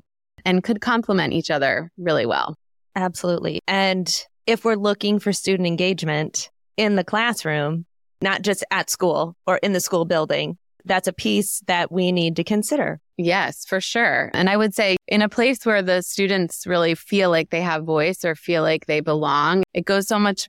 and 0.44 0.62
could 0.62 0.80
complement 0.80 1.32
each 1.32 1.50
other 1.50 1.90
really 1.96 2.26
well. 2.26 2.56
Absolutely. 2.96 3.60
And 3.66 4.24
if 4.46 4.64
we're 4.64 4.74
looking 4.74 5.18
for 5.18 5.32
student 5.32 5.66
engagement 5.66 6.50
in 6.76 6.96
the 6.96 7.04
classroom, 7.04 7.86
not 8.20 8.42
just 8.42 8.64
at 8.70 8.90
school 8.90 9.36
or 9.46 9.58
in 9.58 9.72
the 9.72 9.80
school 9.80 10.04
building, 10.04 10.58
that's 10.84 11.08
a 11.08 11.12
piece 11.12 11.60
that 11.66 11.92
we 11.92 12.10
need 12.10 12.36
to 12.36 12.44
consider. 12.44 13.00
Yes, 13.16 13.64
for 13.66 13.80
sure. 13.80 14.30
And 14.32 14.48
I 14.48 14.56
would 14.56 14.74
say 14.74 14.96
in 15.06 15.22
a 15.22 15.28
place 15.28 15.64
where 15.66 15.82
the 15.82 16.02
students 16.02 16.66
really 16.66 16.94
feel 16.94 17.30
like 17.30 17.50
they 17.50 17.60
have 17.60 17.84
voice 17.84 18.24
or 18.24 18.34
feel 18.34 18.62
like 18.62 18.86
they 18.86 19.00
belong, 19.00 19.62
it 19.74 19.84
goes 19.84 20.08
so 20.08 20.18
much 20.18 20.48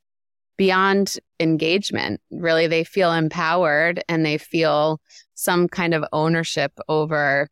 beyond 0.58 1.18
engagement. 1.40 2.22
Really, 2.32 2.68
they 2.68 2.83
feel 2.83 3.12
empowered 3.12 4.04
and 4.07 4.26
they 4.26 4.38
feel 4.38 5.02
some 5.33 5.68
kind 5.68 5.94
of 5.94 6.06
ownership 6.14 6.71
over 6.88 7.48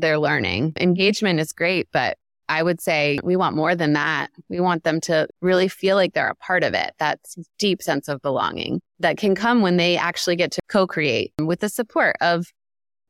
their 0.00 0.18
learning. 0.18 0.72
Engagement 0.78 1.40
is 1.40 1.52
great, 1.52 1.88
but 1.92 2.16
I 2.48 2.62
would 2.62 2.80
say 2.80 3.18
we 3.22 3.36
want 3.36 3.56
more 3.56 3.74
than 3.74 3.92
that. 3.92 4.28
We 4.48 4.60
want 4.60 4.84
them 4.84 5.00
to 5.02 5.28
really 5.42 5.68
feel 5.68 5.96
like 5.96 6.14
they're 6.14 6.30
a 6.30 6.34
part 6.36 6.64
of 6.64 6.72
it. 6.72 6.94
That 6.98 7.20
deep 7.58 7.82
sense 7.82 8.08
of 8.08 8.22
belonging 8.22 8.80
that 9.00 9.18
can 9.18 9.34
come 9.34 9.60
when 9.60 9.76
they 9.76 9.96
actually 9.96 10.36
get 10.36 10.52
to 10.52 10.60
co-create 10.68 11.32
with 11.38 11.60
the 11.60 11.68
support 11.68 12.16
of 12.20 12.46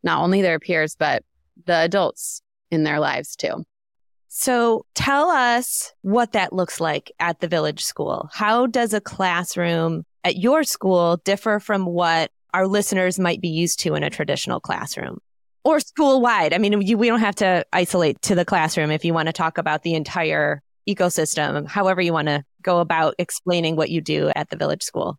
not 0.03 0.23
only 0.23 0.43
their 0.43 0.59
peers, 0.59 0.97
but 0.99 1.23
the 1.67 1.75
adults 1.75 2.43
in 2.71 2.83
their 2.83 2.99
lives 2.99 3.37
too. 3.37 3.65
So 4.29 4.85
tell 4.95 5.31
us 5.31 5.93
what 6.03 6.33
that 6.33 6.53
looks 6.53 6.81
like 6.81 7.11
at 7.19 7.41
the 7.41 7.49
village 7.49 7.85
school. 7.85 8.29
How 8.33 8.67
does 8.67 8.93
a 8.93 9.01
classroom 9.01 10.05
at 10.25 10.37
your 10.37 10.65
school 10.65 11.17
differ 11.25 11.61
from 11.61 11.87
what 11.87 12.31
our 12.53 12.67
listeners 12.67 13.19
might 13.19 13.41
be 13.41 13.49
used 13.49 13.81
to 13.81 13.95
in 13.95 14.03
a 14.03 14.11
traditional 14.11 14.61
classroom? 14.61 15.19
Or 15.65 15.81
school 15.81 16.21
wide. 16.21 16.53
I 16.53 16.59
mean, 16.59 16.81
you, 16.83 16.97
we 16.97 17.09
don't 17.09 17.21
have 17.21 17.37
to 17.37 17.65
isolate 17.73 18.21
to 18.23 18.35
the 18.35 18.45
classroom 18.45 18.91
if 18.91 19.05
you 19.05 19.13
want 19.13 19.27
to 19.27 19.33
talk 19.33 19.59
about 19.59 19.83
the 19.83 19.95
entire 19.95 20.63
ecosystem, 20.89 21.67
however 21.69 22.01
you 22.01 22.13
want 22.13 22.29
to 22.29 22.43
go 22.63 22.81
about 22.81 23.15
explaining 23.19 23.77
what 23.77 23.91
you 23.91 24.01
do 24.01 24.31
at 24.35 24.49
the 24.51 24.57
village 24.57 24.83
school. 24.83 25.19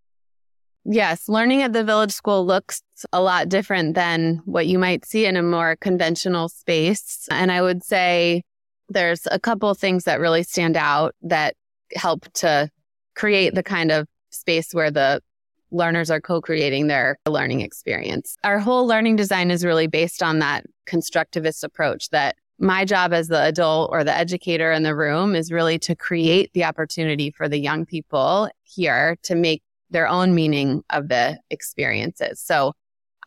Yes, 0.86 1.29
learning 1.29 1.62
at 1.62 1.74
the 1.74 1.84
village 1.84 2.12
school 2.12 2.46
looks 2.46 2.81
a 3.13 3.22
lot 3.22 3.50
different 3.50 3.96
than 3.96 4.41
what 4.46 4.65
you 4.65 4.79
might 4.79 5.05
see 5.05 5.25
in 5.25 5.36
a 5.36 5.43
more 5.43 5.75
conventional 5.75 6.50
space. 6.50 7.27
And 7.29 7.51
I 7.51 7.62
would 7.62 7.84
say 7.84 8.43
there's 8.88 9.27
a 9.29 9.39
couple 9.39 9.74
things 9.75 10.05
that 10.05 10.19
really 10.19 10.43
stand 10.43 10.75
out 10.75 11.15
that 11.22 11.55
help 11.96 12.31
to 12.34 12.69
create 13.15 13.53
the 13.53 13.63
kind 13.63 13.91
of 13.91 14.08
space 14.31 14.74
where 14.74 14.89
the 14.89 15.22
learners 15.71 16.09
are 16.09 16.21
co-creating 16.21 16.88
their 16.88 17.17
learning 17.27 17.61
experience. 17.61 18.35
Our 18.43 18.59
whole 18.59 18.88
learning 18.88 19.15
design 19.15 19.51
is 19.51 19.65
really 19.65 19.88
based 19.88 20.23
on 20.23 20.39
that 20.39 20.65
constructivist 20.88 21.63
approach 21.63 22.09
that 22.09 22.35
my 22.59 22.83
job 22.83 23.13
as 23.13 23.29
the 23.29 23.41
adult 23.41 23.89
or 23.91 24.03
the 24.03 24.15
educator 24.15 24.71
in 24.71 24.83
the 24.83 24.95
room 24.95 25.35
is 25.35 25.51
really 25.51 25.79
to 25.79 25.95
create 25.95 26.51
the 26.53 26.65
opportunity 26.65 27.31
for 27.31 27.47
the 27.47 27.59
young 27.59 27.85
people 27.85 28.49
here 28.63 29.15
to 29.23 29.35
make 29.35 29.63
their 29.89 30.07
own 30.07 30.35
meaning 30.35 30.83
of 30.89 31.07
the 31.07 31.39
experiences. 31.49 32.41
So 32.41 32.73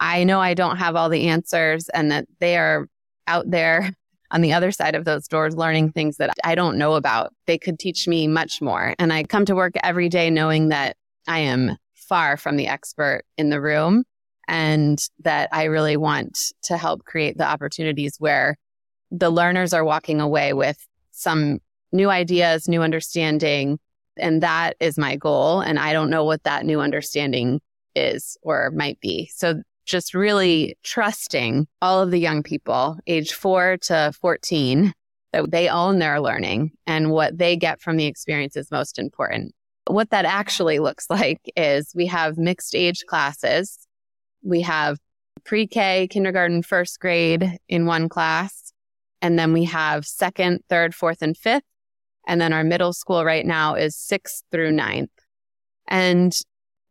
I 0.01 0.25
know 0.25 0.41
I 0.41 0.55
don't 0.55 0.77
have 0.77 0.97
all 0.97 1.09
the 1.09 1.29
answers 1.29 1.89
and 1.91 2.11
that 2.11 2.27
they 2.41 2.57
are 2.57 2.89
out 3.27 3.51
there 3.51 3.91
on 4.31 4.41
the 4.41 4.53
other 4.53 4.73
side 4.73 4.95
of 4.95 5.05
those 5.05 5.29
doors 5.29 5.57
learning 5.57 5.93
things 5.93 6.17
that 6.17 6.31
I 6.45 6.55
don't 6.55 6.79
know 6.79 6.95
about. 6.95 7.33
They 7.47 7.59
could 7.59 7.79
teach 7.79 8.09
me 8.09 8.27
much 8.27 8.61
more. 8.63 8.95
And 8.99 9.13
I 9.13 9.25
come 9.25 9.45
to 9.47 9.55
work 9.55 9.75
every 9.83 10.09
day 10.09 10.31
knowing 10.31 10.69
that 10.69 10.97
I 11.27 11.41
am 11.41 11.77
far 12.13 12.37
from 12.37 12.59
the 12.59 12.67
expert 12.67 13.23
in 13.39 13.49
the 13.49 13.59
room 13.59 14.05
and 14.47 14.99
that 15.21 15.49
I 15.51 15.65
really 15.65 15.97
want 15.97 16.39
to 16.65 16.77
help 16.77 17.07
create 17.07 17.39
the 17.39 17.47
opportunities 17.47 18.17
where 18.19 18.59
the 19.11 19.31
learners 19.31 19.73
are 19.73 19.83
walking 19.83 20.21
away 20.21 20.53
with 20.53 20.77
some 21.13 21.61
new 21.91 22.11
ideas, 22.11 22.69
new 22.69 22.83
understanding. 22.83 23.79
And 24.19 24.43
that 24.43 24.77
is 24.79 24.99
my 24.99 25.17
goal. 25.17 25.61
And 25.63 25.79
I 25.79 25.95
don't 25.95 26.11
know 26.11 26.23
what 26.23 26.43
that 26.43 26.67
new 26.67 26.83
understanding 26.83 27.63
is 27.97 28.37
or 28.43 28.71
might 28.73 29.01
be. 29.01 29.31
So 29.35 29.63
just 29.87 30.13
really 30.13 30.77
trusting 30.83 31.67
all 31.81 32.03
of 32.03 32.11
the 32.11 32.21
young 32.21 32.43
people, 32.43 32.99
age 33.07 33.33
four 33.33 33.79
to 33.85 34.13
14, 34.21 34.93
that 35.33 35.51
they 35.51 35.71
own 35.71 35.99
their 35.99 36.21
learning 36.21 36.73
and 36.87 37.11
what 37.11 37.39
they 37.39 37.57
get 37.57 37.81
from 37.81 37.97
the 37.97 38.05
experience 38.05 38.55
is 38.55 38.71
most 38.71 38.99
important. 38.99 39.55
What 39.87 40.11
that 40.11 40.25
actually 40.25 40.79
looks 40.79 41.07
like 41.11 41.41
is 41.57 41.93
we 41.95 42.07
have 42.07 42.39
mixed 42.39 42.75
age 42.75 43.05
classes. 43.07 43.87
We 44.43 44.63
have 44.63 44.99
pre 45.45 45.67
K, 45.67 46.09
kindergarten, 46.09 46.63
first 46.63 47.01
grade 47.01 47.59
in 47.69 47.87
one 47.87 48.09
class. 48.09 48.73
And 49.21 49.39
then 49.39 49.53
we 49.53 49.65
have 49.65 50.05
second, 50.05 50.61
third, 50.69 50.95
fourth, 50.95 51.23
and 51.23 51.37
fifth. 51.37 51.63
And 52.27 52.41
then 52.41 52.53
our 52.53 52.65
middle 52.65 52.93
school 52.93 53.25
right 53.25 53.47
now 53.47 53.75
is 53.75 53.97
sixth 53.97 54.43
through 54.51 54.73
ninth. 54.73 55.11
And 55.89 56.33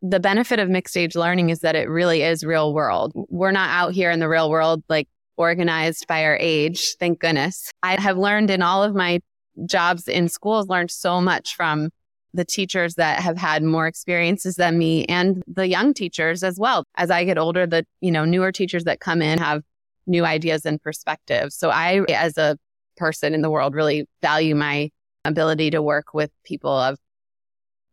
the 0.01 0.19
benefit 0.19 0.59
of 0.59 0.69
mixed 0.69 0.97
age 0.97 1.15
learning 1.15 1.49
is 1.49 1.59
that 1.59 1.75
it 1.75 1.89
really 1.89 2.23
is 2.23 2.43
real 2.43 2.73
world. 2.73 3.13
We're 3.29 3.51
not 3.51 3.69
out 3.69 3.93
here 3.93 4.11
in 4.11 4.19
the 4.19 4.29
real 4.29 4.49
world 4.49 4.83
like 4.89 5.07
organized 5.37 6.07
by 6.07 6.23
our 6.25 6.37
age, 6.39 6.95
thank 6.99 7.19
goodness. 7.19 7.71
I 7.83 7.99
have 7.99 8.17
learned 8.17 8.49
in 8.49 8.61
all 8.61 8.83
of 8.83 8.95
my 8.95 9.19
jobs 9.65 10.07
in 10.07 10.27
schools, 10.27 10.67
learned 10.67 10.91
so 10.91 11.21
much 11.21 11.55
from 11.55 11.89
the 12.33 12.45
teachers 12.45 12.95
that 12.95 13.19
have 13.19 13.37
had 13.37 13.63
more 13.63 13.87
experiences 13.87 14.55
than 14.55 14.77
me 14.77 15.05
and 15.05 15.43
the 15.47 15.67
young 15.67 15.93
teachers 15.93 16.43
as 16.43 16.57
well. 16.57 16.85
As 16.95 17.11
I 17.11 17.25
get 17.25 17.37
older, 17.37 17.67
the, 17.67 17.85
you 17.99 18.11
know, 18.11 18.25
newer 18.25 18.51
teachers 18.51 18.85
that 18.85 18.99
come 18.99 19.21
in 19.21 19.39
have 19.39 19.63
new 20.07 20.25
ideas 20.25 20.65
and 20.65 20.81
perspectives. 20.81 21.55
So 21.55 21.69
I, 21.69 22.03
as 22.09 22.37
a 22.37 22.57
person 22.97 23.33
in 23.33 23.41
the 23.41 23.49
world, 23.49 23.75
really 23.75 24.07
value 24.21 24.55
my 24.55 24.89
ability 25.25 25.71
to 25.71 25.81
work 25.81 26.13
with 26.13 26.31
people 26.43 26.71
of 26.71 26.97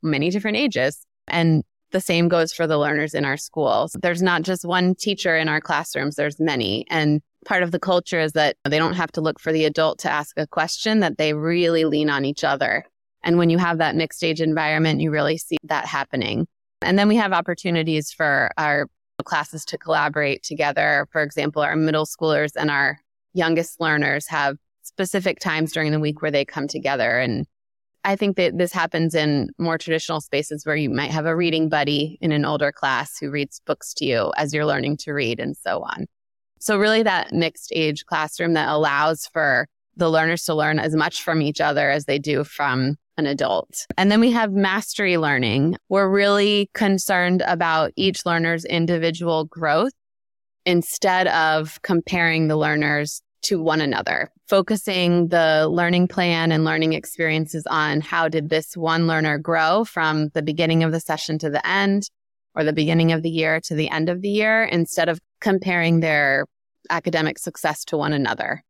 many 0.02 0.30
different 0.30 0.56
ages. 0.56 1.04
And 1.26 1.64
the 1.90 2.00
same 2.00 2.28
goes 2.28 2.52
for 2.52 2.66
the 2.66 2.78
learners 2.78 3.14
in 3.14 3.24
our 3.24 3.36
schools. 3.36 3.96
There's 4.00 4.22
not 4.22 4.42
just 4.42 4.64
one 4.64 4.94
teacher 4.94 5.36
in 5.36 5.48
our 5.48 5.60
classrooms, 5.60 6.16
there's 6.16 6.38
many. 6.38 6.86
And 6.90 7.22
part 7.44 7.62
of 7.62 7.70
the 7.70 7.78
culture 7.78 8.20
is 8.20 8.32
that 8.32 8.56
they 8.64 8.78
don't 8.78 8.94
have 8.94 9.12
to 9.12 9.20
look 9.20 9.40
for 9.40 9.52
the 9.52 9.64
adult 9.64 9.98
to 10.00 10.10
ask 10.10 10.38
a 10.38 10.46
question, 10.46 11.00
that 11.00 11.18
they 11.18 11.34
really 11.34 11.84
lean 11.84 12.10
on 12.10 12.24
each 12.24 12.44
other. 12.44 12.84
And 13.22 13.38
when 13.38 13.50
you 13.50 13.58
have 13.58 13.78
that 13.78 13.96
mixed 13.96 14.22
age 14.22 14.40
environment, 14.40 15.00
you 15.00 15.10
really 15.10 15.38
see 15.38 15.56
that 15.64 15.86
happening. 15.86 16.46
And 16.82 16.98
then 16.98 17.08
we 17.08 17.16
have 17.16 17.32
opportunities 17.32 18.12
for 18.12 18.50
our 18.56 18.86
classes 19.24 19.64
to 19.66 19.78
collaborate 19.78 20.42
together. 20.42 21.08
For 21.10 21.22
example, 21.22 21.62
our 21.62 21.76
middle 21.76 22.06
schoolers 22.06 22.52
and 22.56 22.70
our 22.70 23.00
youngest 23.34 23.80
learners 23.80 24.28
have 24.28 24.56
specific 24.82 25.40
times 25.40 25.72
during 25.72 25.92
the 25.92 26.00
week 26.00 26.22
where 26.22 26.30
they 26.30 26.44
come 26.44 26.68
together 26.68 27.18
and 27.18 27.46
I 28.04 28.16
think 28.16 28.36
that 28.36 28.56
this 28.56 28.72
happens 28.72 29.14
in 29.14 29.50
more 29.58 29.76
traditional 29.76 30.20
spaces 30.20 30.64
where 30.64 30.76
you 30.76 30.88
might 30.88 31.10
have 31.10 31.26
a 31.26 31.36
reading 31.36 31.68
buddy 31.68 32.16
in 32.20 32.32
an 32.32 32.44
older 32.44 32.72
class 32.72 33.18
who 33.18 33.30
reads 33.30 33.60
books 33.66 33.92
to 33.94 34.04
you 34.06 34.32
as 34.36 34.54
you're 34.54 34.64
learning 34.64 34.98
to 34.98 35.12
read 35.12 35.40
and 35.40 35.56
so 35.56 35.82
on. 35.82 36.06
So, 36.58 36.78
really, 36.78 37.02
that 37.02 37.32
mixed 37.32 37.70
age 37.74 38.06
classroom 38.06 38.54
that 38.54 38.68
allows 38.68 39.26
for 39.26 39.68
the 39.96 40.08
learners 40.08 40.44
to 40.44 40.54
learn 40.54 40.78
as 40.78 40.94
much 40.94 41.22
from 41.22 41.42
each 41.42 41.60
other 41.60 41.90
as 41.90 42.06
they 42.06 42.18
do 42.18 42.44
from 42.44 42.96
an 43.18 43.26
adult. 43.26 43.86
And 43.98 44.10
then 44.10 44.20
we 44.20 44.30
have 44.30 44.52
mastery 44.52 45.18
learning. 45.18 45.76
We're 45.88 46.08
really 46.08 46.70
concerned 46.72 47.42
about 47.46 47.92
each 47.96 48.24
learner's 48.24 48.64
individual 48.64 49.44
growth 49.44 49.92
instead 50.64 51.26
of 51.28 51.82
comparing 51.82 52.48
the 52.48 52.56
learners 52.56 53.20
to 53.42 53.62
one 53.62 53.80
another, 53.80 54.30
focusing 54.48 55.28
the 55.28 55.68
learning 55.68 56.08
plan 56.08 56.52
and 56.52 56.64
learning 56.64 56.92
experiences 56.92 57.64
on 57.68 58.00
how 58.00 58.28
did 58.28 58.48
this 58.48 58.76
one 58.76 59.06
learner 59.06 59.38
grow 59.38 59.84
from 59.84 60.28
the 60.30 60.42
beginning 60.42 60.82
of 60.82 60.92
the 60.92 61.00
session 61.00 61.38
to 61.38 61.50
the 61.50 61.66
end 61.66 62.08
or 62.54 62.64
the 62.64 62.72
beginning 62.72 63.12
of 63.12 63.22
the 63.22 63.30
year 63.30 63.60
to 63.60 63.74
the 63.74 63.88
end 63.90 64.08
of 64.08 64.22
the 64.22 64.28
year 64.28 64.64
instead 64.64 65.08
of 65.08 65.20
comparing 65.40 66.00
their 66.00 66.46
academic 66.90 67.38
success 67.38 67.84
to 67.84 67.96
one 67.96 68.12
another. 68.12 68.62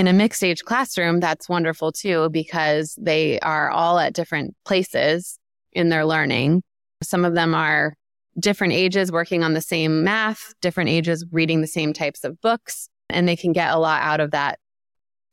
In 0.00 0.08
a 0.08 0.14
mixed 0.14 0.42
age 0.42 0.64
classroom, 0.64 1.20
that's 1.20 1.46
wonderful 1.46 1.92
too, 1.92 2.30
because 2.30 2.96
they 2.98 3.38
are 3.40 3.68
all 3.68 3.98
at 3.98 4.14
different 4.14 4.56
places 4.64 5.38
in 5.72 5.90
their 5.90 6.06
learning. 6.06 6.62
Some 7.02 7.22
of 7.22 7.34
them 7.34 7.54
are 7.54 7.92
different 8.38 8.72
ages 8.72 9.12
working 9.12 9.44
on 9.44 9.52
the 9.52 9.60
same 9.60 10.02
math, 10.02 10.54
different 10.62 10.88
ages 10.88 11.26
reading 11.32 11.60
the 11.60 11.66
same 11.66 11.92
types 11.92 12.24
of 12.24 12.40
books 12.40 12.88
and 13.10 13.28
they 13.28 13.36
can 13.36 13.52
get 13.52 13.74
a 13.74 13.78
lot 13.78 14.00
out 14.00 14.20
of 14.20 14.30
that 14.30 14.58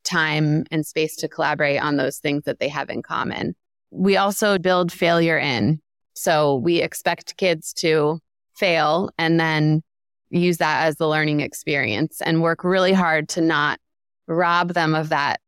time 0.04 0.64
and 0.70 0.84
space 0.84 1.16
to 1.16 1.28
collaborate 1.28 1.82
on 1.82 1.96
those 1.96 2.18
things 2.18 2.44
that 2.44 2.60
they 2.60 2.68
have 2.68 2.90
in 2.90 3.00
common. 3.00 3.54
We 3.90 4.18
also 4.18 4.58
build 4.58 4.92
failure 4.92 5.38
in. 5.38 5.80
So 6.12 6.56
we 6.56 6.82
expect 6.82 7.38
kids 7.38 7.72
to 7.78 8.18
fail 8.54 9.08
and 9.16 9.40
then 9.40 9.80
use 10.28 10.58
that 10.58 10.84
as 10.84 10.96
the 10.96 11.08
learning 11.08 11.40
experience 11.40 12.20
and 12.20 12.42
work 12.42 12.64
really 12.64 12.92
hard 12.92 13.30
to 13.30 13.40
not 13.40 13.80
rob 14.28 14.74
them 14.74 14.94
of 14.94 15.08
that 15.08 15.40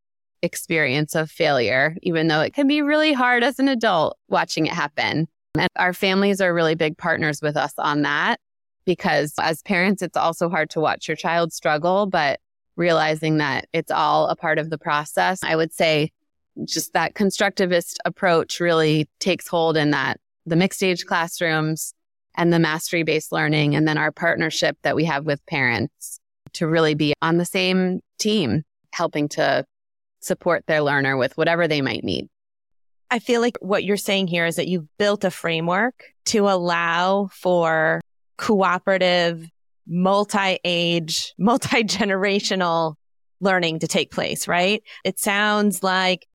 experience 0.42 1.14
of 1.14 1.30
failure, 1.30 1.96
even 2.02 2.28
though 2.28 2.40
it 2.40 2.54
can 2.54 2.66
be 2.66 2.82
really 2.82 3.12
hard 3.12 3.44
as 3.44 3.58
an 3.58 3.68
adult 3.68 4.18
watching 4.28 4.66
it 4.66 4.72
happen. 4.72 5.28
And 5.58 5.68
our 5.76 5.92
families 5.92 6.40
are 6.40 6.54
really 6.54 6.74
big 6.74 6.96
partners 6.96 7.42
with 7.42 7.56
us 7.56 7.74
on 7.78 8.02
that 8.02 8.40
because 8.84 9.34
as 9.38 9.62
parents, 9.62 10.02
it's 10.02 10.16
also 10.16 10.48
hard 10.48 10.70
to 10.70 10.80
watch 10.80 11.08
your 11.08 11.16
child 11.16 11.52
struggle, 11.52 12.06
but 12.06 12.40
realizing 12.76 13.38
that 13.38 13.66
it's 13.72 13.90
all 13.90 14.28
a 14.28 14.36
part 14.36 14.58
of 14.58 14.70
the 14.70 14.78
process. 14.78 15.40
I 15.42 15.56
would 15.56 15.72
say 15.72 16.12
just 16.64 16.92
that 16.94 17.14
constructivist 17.14 17.96
approach 18.04 18.60
really 18.60 19.08
takes 19.18 19.46
hold 19.46 19.76
in 19.76 19.90
that 19.90 20.18
the 20.46 20.56
mixed 20.56 20.82
age 20.82 21.04
classrooms 21.04 21.94
and 22.36 22.52
the 22.52 22.58
mastery 22.58 23.02
based 23.02 23.32
learning, 23.32 23.74
and 23.74 23.86
then 23.86 23.98
our 23.98 24.12
partnership 24.12 24.78
that 24.82 24.96
we 24.96 25.04
have 25.04 25.26
with 25.26 25.44
parents 25.46 26.20
to 26.54 26.66
really 26.66 26.94
be 26.94 27.12
on 27.20 27.36
the 27.36 27.44
same 27.44 28.00
team, 28.18 28.62
helping 28.92 29.28
to 29.30 29.64
support 30.20 30.64
their 30.66 30.82
learner 30.82 31.16
with 31.16 31.36
whatever 31.36 31.66
they 31.66 31.80
might 31.80 32.04
need. 32.04 32.28
I 33.10 33.18
feel 33.18 33.40
like 33.40 33.56
what 33.60 33.82
you're 33.82 33.96
saying 33.96 34.28
here 34.28 34.46
is 34.46 34.56
that 34.56 34.68
you've 34.68 34.86
built 34.98 35.24
a 35.24 35.30
framework 35.30 36.04
to 36.26 36.48
allow 36.48 37.28
for 37.32 38.00
cooperative, 38.36 39.48
multi 39.86 40.58
age, 40.64 41.34
multi 41.38 41.82
generational 41.84 42.94
learning 43.40 43.80
to 43.80 43.88
take 43.88 44.10
place, 44.10 44.46
right? 44.46 44.82
It 45.04 45.18
sounds 45.18 45.82
like 45.82 46.26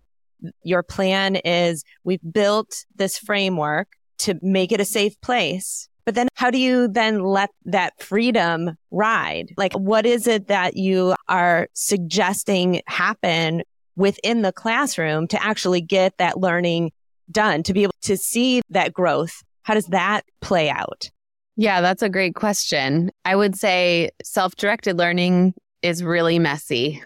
your 0.64 0.84
plan 0.84 1.38
is 1.38 1.84
we've 2.04 2.20
built 2.34 2.86
this 2.96 3.18
framework 3.18 3.88
to 4.20 4.38
make 4.42 4.72
it 4.72 4.82
a 4.82 4.86
safe 4.86 5.20
place. 5.22 5.88
But 6.06 6.16
then 6.16 6.28
how 6.36 6.52
do 6.52 6.60
you 6.60 6.88
then 6.88 7.24
let 7.24 7.50
that 7.66 8.02
freedom 8.02 8.78
ride? 8.92 9.54
Like, 9.58 9.74
what 9.74 10.06
is 10.06 10.28
it 10.28 10.48
that 10.48 10.78
you 10.78 11.16
are 11.28 11.68
suggesting 11.74 12.82
happen 12.86 13.64
within 13.96 14.44
the 14.44 14.52
classroom 14.52 15.28
to 15.30 15.44
actually 15.44 15.82
get 15.82 16.18
that 16.18 16.38
learning 16.38 16.92
done, 17.32 17.64
to 17.64 17.74
be 17.74 17.84
able 17.84 17.96
to 18.04 18.18
see 18.18 18.62
that 18.70 18.94
growth? 18.94 19.42
How 19.64 19.74
does 19.74 19.88
that 19.88 20.26
play 20.42 20.70
out? 20.70 21.10
Yeah, 21.58 21.82
that's 21.82 22.04
a 22.04 22.10
great 22.10 22.36
question. 22.36 23.12
I 23.24 23.36
would 23.36 23.56
say 23.56 24.12
self 24.24 24.56
directed 24.56 24.98
learning 24.98 25.56
is 25.82 26.04
really 26.04 26.38
messy. 26.38 27.02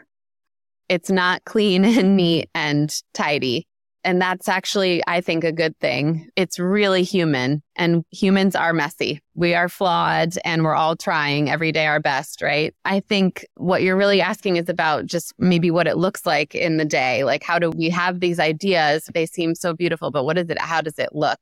It's 0.89 1.09
not 1.09 1.45
clean 1.45 1.85
and 1.99 2.17
neat 2.17 2.49
and 2.53 2.93
tidy. 3.13 3.65
And 4.05 4.21
that's 4.21 4.47
actually, 4.47 5.03
I 5.07 5.19
think, 5.19 5.43
a 5.43 5.51
good 5.51 5.77
thing. 5.79 6.29
It's 6.37 6.57
really 6.57 7.03
human, 7.03 7.61
and 7.75 8.05
humans 8.11 8.55
are 8.55 8.71
messy. 8.71 9.21
We 9.35 9.55
are 9.55 9.67
flawed, 9.67 10.35
and 10.45 10.63
we're 10.63 10.75
all 10.75 10.95
trying 10.95 11.49
every 11.49 11.73
day 11.73 11.85
our 11.85 11.99
best, 11.99 12.41
right? 12.41 12.73
I 12.85 13.01
think 13.01 13.45
what 13.55 13.81
you're 13.81 13.97
really 13.97 14.21
asking 14.21 14.55
is 14.55 14.69
about 14.69 15.05
just 15.05 15.33
maybe 15.37 15.69
what 15.69 15.85
it 15.85 15.97
looks 15.97 16.25
like 16.25 16.55
in 16.55 16.77
the 16.77 16.85
day. 16.85 17.25
Like, 17.25 17.43
how 17.43 17.59
do 17.59 17.71
we 17.71 17.89
have 17.89 18.21
these 18.21 18.39
ideas? 18.39 19.09
They 19.13 19.25
seem 19.25 19.53
so 19.53 19.73
beautiful, 19.73 20.11
but 20.11 20.23
what 20.23 20.37
is 20.37 20.49
it? 20.49 20.59
How 20.59 20.79
does 20.79 20.97
it 20.97 21.09
look? 21.13 21.37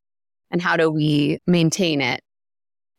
And 0.50 0.60
how 0.60 0.78
do 0.78 0.90
we 0.90 1.40
maintain 1.46 2.02
it? 2.02 2.22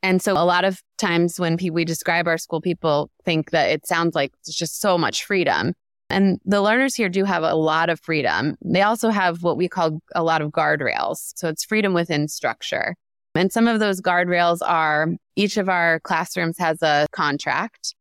And 0.05 0.23
so 0.23 0.35
a 0.35 0.45
lot 0.45 0.65
of 0.65 0.81
times 0.99 1.41
when 1.41 1.59
we 1.73 1.85
describe 1.85 2.29
our 2.29 2.39
school, 2.39 2.61
people 2.61 3.11
think 3.25 3.51
that 3.51 3.71
it 3.71 3.87
sounds 3.87 4.15
like 4.15 4.33
it's 4.41 4.57
just 4.57 4.81
so 4.81 4.97
much 4.97 5.25
freedom. 5.25 5.75
And 6.11 6.41
the 6.45 6.63
learners 6.63 6.95
here 6.95 7.09
do 7.11 7.25
have 7.25 7.43
a 7.43 7.55
lot 7.55 7.91
of 7.91 8.01
freedom. 8.01 8.57
They 8.65 8.83
also 8.83 9.11
have 9.11 9.43
what 9.43 9.57
we 9.59 9.69
call 9.69 10.01
a 10.15 10.23
lot 10.23 10.41
of 10.41 10.51
guardrails. 10.53 11.33
So 11.37 11.49
it's 11.49 11.65
freedom 11.65 11.93
within 11.93 12.29
structure. 12.29 12.95
And 13.35 13.53
some 13.53 13.69
of 13.69 13.79
those 13.79 14.01
guardrails 14.01 14.59
are 14.67 15.09
each 15.37 15.59
of 15.59 15.69
our 15.69 16.01
classrooms 16.01 16.59
has 16.59 16.83
a 16.83 17.07
contract. 17.13 17.95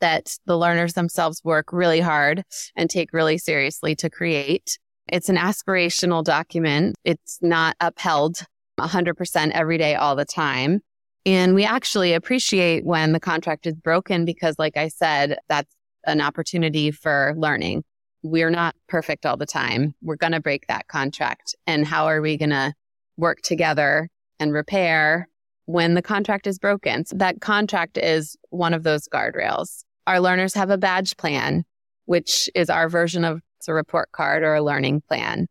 that 0.00 0.36
the 0.44 0.58
learners 0.58 0.92
themselves 0.92 1.40
work 1.44 1.72
really 1.72 2.00
hard 2.00 2.44
and 2.76 2.90
take 2.90 3.14
really 3.14 3.38
seriously 3.38 3.94
to 3.96 4.10
create. 4.10 4.78
It's 5.08 5.30
an 5.30 5.36
aspirational 5.36 6.22
document. 6.22 6.94
It's 7.04 7.38
not 7.40 7.74
upheld 7.80 8.42
100% 8.78 9.50
every 9.52 9.78
day 9.78 9.94
all 9.94 10.14
the 10.14 10.26
time. 10.26 10.80
And 11.26 11.54
we 11.54 11.64
actually 11.64 12.12
appreciate 12.12 12.84
when 12.84 13.12
the 13.12 13.20
contract 13.20 13.66
is 13.66 13.76
broken 13.76 14.26
because, 14.26 14.56
like 14.58 14.76
I 14.76 14.88
said, 14.88 15.38
that's 15.48 15.73
an 16.06 16.20
opportunity 16.20 16.90
for 16.90 17.34
learning. 17.36 17.84
We're 18.22 18.50
not 18.50 18.74
perfect 18.88 19.26
all 19.26 19.36
the 19.36 19.46
time. 19.46 19.94
We're 20.02 20.16
going 20.16 20.32
to 20.32 20.40
break 20.40 20.66
that 20.68 20.88
contract. 20.88 21.54
And 21.66 21.86
how 21.86 22.06
are 22.06 22.20
we 22.20 22.36
going 22.36 22.50
to 22.50 22.72
work 23.16 23.42
together 23.42 24.08
and 24.40 24.52
repair 24.52 25.28
when 25.66 25.94
the 25.94 26.02
contract 26.02 26.46
is 26.46 26.58
broken? 26.58 27.04
So 27.04 27.16
that 27.16 27.40
contract 27.40 27.98
is 27.98 28.36
one 28.50 28.74
of 28.74 28.82
those 28.82 29.08
guardrails. 29.08 29.84
Our 30.06 30.20
learners 30.20 30.54
have 30.54 30.70
a 30.70 30.78
badge 30.78 31.16
plan, 31.16 31.64
which 32.06 32.48
is 32.54 32.70
our 32.70 32.88
version 32.88 33.24
of 33.24 33.40
a 33.66 33.72
report 33.72 34.12
card 34.12 34.42
or 34.42 34.54
a 34.54 34.62
learning 34.62 35.02
plan. 35.08 35.46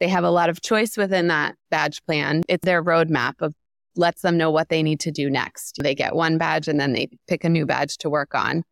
They 0.00 0.08
have 0.08 0.24
a 0.24 0.30
lot 0.30 0.50
of 0.50 0.62
choice 0.62 0.96
within 0.96 1.28
that 1.28 1.54
badge 1.70 2.04
plan. 2.04 2.42
It's 2.48 2.64
their 2.64 2.82
roadmap 2.82 3.34
of 3.40 3.54
lets 3.94 4.22
them 4.22 4.36
know 4.36 4.50
what 4.50 4.68
they 4.68 4.82
need 4.82 5.00
to 5.00 5.12
do 5.12 5.30
next. 5.30 5.78
They 5.80 5.94
get 5.94 6.14
one 6.14 6.38
badge 6.38 6.66
and 6.66 6.80
then 6.80 6.92
they 6.92 7.08
pick 7.28 7.44
a 7.44 7.48
new 7.48 7.66
badge 7.66 7.98
to 7.98 8.10
work 8.10 8.34
on. 8.34 8.64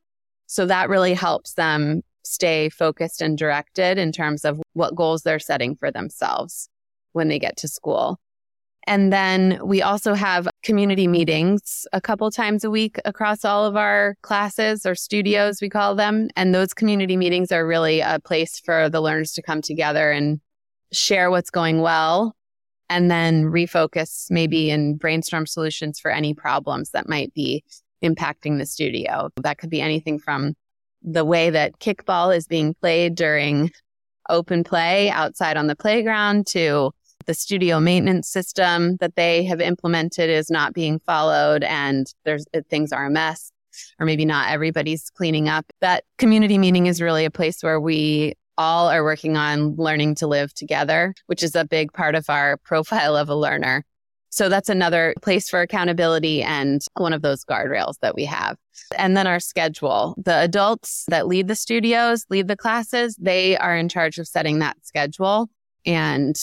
So 0.51 0.67
that 0.67 0.89
really 0.89 1.15
helps 1.15 1.55
them 1.55 2.03
stay 2.25 2.71
focused 2.71 3.23
and 3.23 3.39
directed 3.39 3.99
in 3.99 4.11
terms 4.11 4.45
of 4.45 4.61
what 4.73 4.97
goals 4.97 5.23
they're 5.23 5.39
setting 5.39 5.77
for 5.77 5.93
themselves 5.93 6.69
when 7.13 7.29
they 7.29 7.39
get 7.39 7.57
to 7.59 7.69
school. 7.69 8.19
And 8.85 9.13
then 9.13 9.61
we 9.63 9.81
also 9.81 10.13
have 10.15 10.49
community 10.65 11.07
meetings 11.07 11.87
a 11.93 12.01
couple 12.01 12.29
times 12.33 12.65
a 12.65 12.71
week 12.71 12.99
across 13.05 13.45
all 13.45 13.65
of 13.65 13.77
our 13.77 14.17
classes 14.23 14.85
or 14.85 14.97
studios, 14.97 15.61
we 15.63 15.69
call 15.69 15.95
them. 15.95 16.31
And 16.35 16.53
those 16.53 16.75
community 16.75 17.17
meetings 17.17 17.53
are 17.53 17.65
really 17.65 18.01
a 18.01 18.19
place 18.19 18.59
for 18.59 18.89
the 18.89 19.01
learners 19.01 19.33
to 19.35 19.43
come 19.43 19.63
together 19.63 20.11
and 20.11 20.41
share 20.91 21.31
what's 21.31 21.51
going 21.51 21.81
well 21.81 22.35
and 22.89 23.09
then 23.09 23.45
refocus 23.45 24.29
maybe 24.31 24.73
and 24.73 24.99
brainstorm 24.99 25.47
solutions 25.47 26.01
for 26.01 26.11
any 26.11 26.35
problems 26.35 26.91
that 26.91 27.09
might 27.09 27.33
be 27.35 27.63
impacting 28.03 28.59
the 28.59 28.67
studio. 28.67 29.31
That 29.43 29.59
could 29.59 29.71
be 29.71 29.81
anything 29.81 30.19
from 30.19 30.55
the 31.03 31.25
way 31.25 31.51
that 31.51 31.79
kickball 31.79 32.37
is 32.37 32.47
being 32.47 32.75
played 32.75 33.15
during 33.15 33.71
open 34.29 34.65
play 34.65 35.11
outside 35.11 35.57
on 35.57 35.67
the 35.67 35.77
playground 35.77 36.47
to 36.47 36.93
the 37.27 37.35
studio 37.35 37.81
maintenance 37.81 38.29
system 38.29 38.97
that 38.97 39.15
they 39.17 39.45
have 39.45 39.61
implemented 39.61 40.31
is 40.31 40.51
not 40.51 40.73
being 40.73 40.99
followed 41.01 41.63
and 41.65 42.13
there's 42.25 42.45
things 42.69 42.93
are 42.93 43.07
a 43.07 43.11
mess 43.11 43.53
or 43.99 44.07
maybe 44.07 44.25
not 44.25 44.51
everybody's 44.51 45.11
cleaning 45.11 45.49
up. 45.49 45.67
That 45.81 46.05
community 46.19 46.59
meeting 46.59 46.87
is 46.87 47.01
really 47.01 47.25
a 47.25 47.31
place 47.31 47.63
where 47.63 47.81
we 47.81 48.35
all 48.59 48.89
are 48.89 49.05
working 49.05 49.37
on 49.37 49.75
learning 49.77 50.17
to 50.17 50.27
live 50.27 50.53
together, 50.55 51.15
which 51.27 51.43
is 51.43 51.55
a 51.55 51.65
big 51.65 51.93
part 51.93 52.15
of 52.15 52.29
our 52.29 52.57
profile 52.59 53.17
of 53.17 53.29
a 53.29 53.35
learner. 53.35 53.85
So 54.31 54.49
that's 54.49 54.69
another 54.69 55.15
place 55.23 55.51
for 55.51 55.61
accountability 55.61 56.43
and 56.43 56.81
one 56.97 57.13
of 57.13 57.23
those 57.23 57.45
guardrails 57.45 57.95
that 58.01 58.15
we 58.15 58.25
have. 58.27 58.57
And 58.97 59.17
then 59.17 59.27
our 59.27 59.41
schedule. 59.41 60.15
The 60.25 60.41
adults 60.41 61.05
that 61.09 61.27
lead 61.27 61.49
the 61.49 61.57
studios, 61.57 62.25
lead 62.31 62.47
the 62.47 62.57
classes, 62.57 63.17
they 63.21 63.57
are 63.59 63.77
in 63.77 63.89
charge 63.89 64.19
of 64.19 64.29
setting 64.29 64.61
that 64.61 64.77
schedule. 64.87 65.49
And 65.85 66.41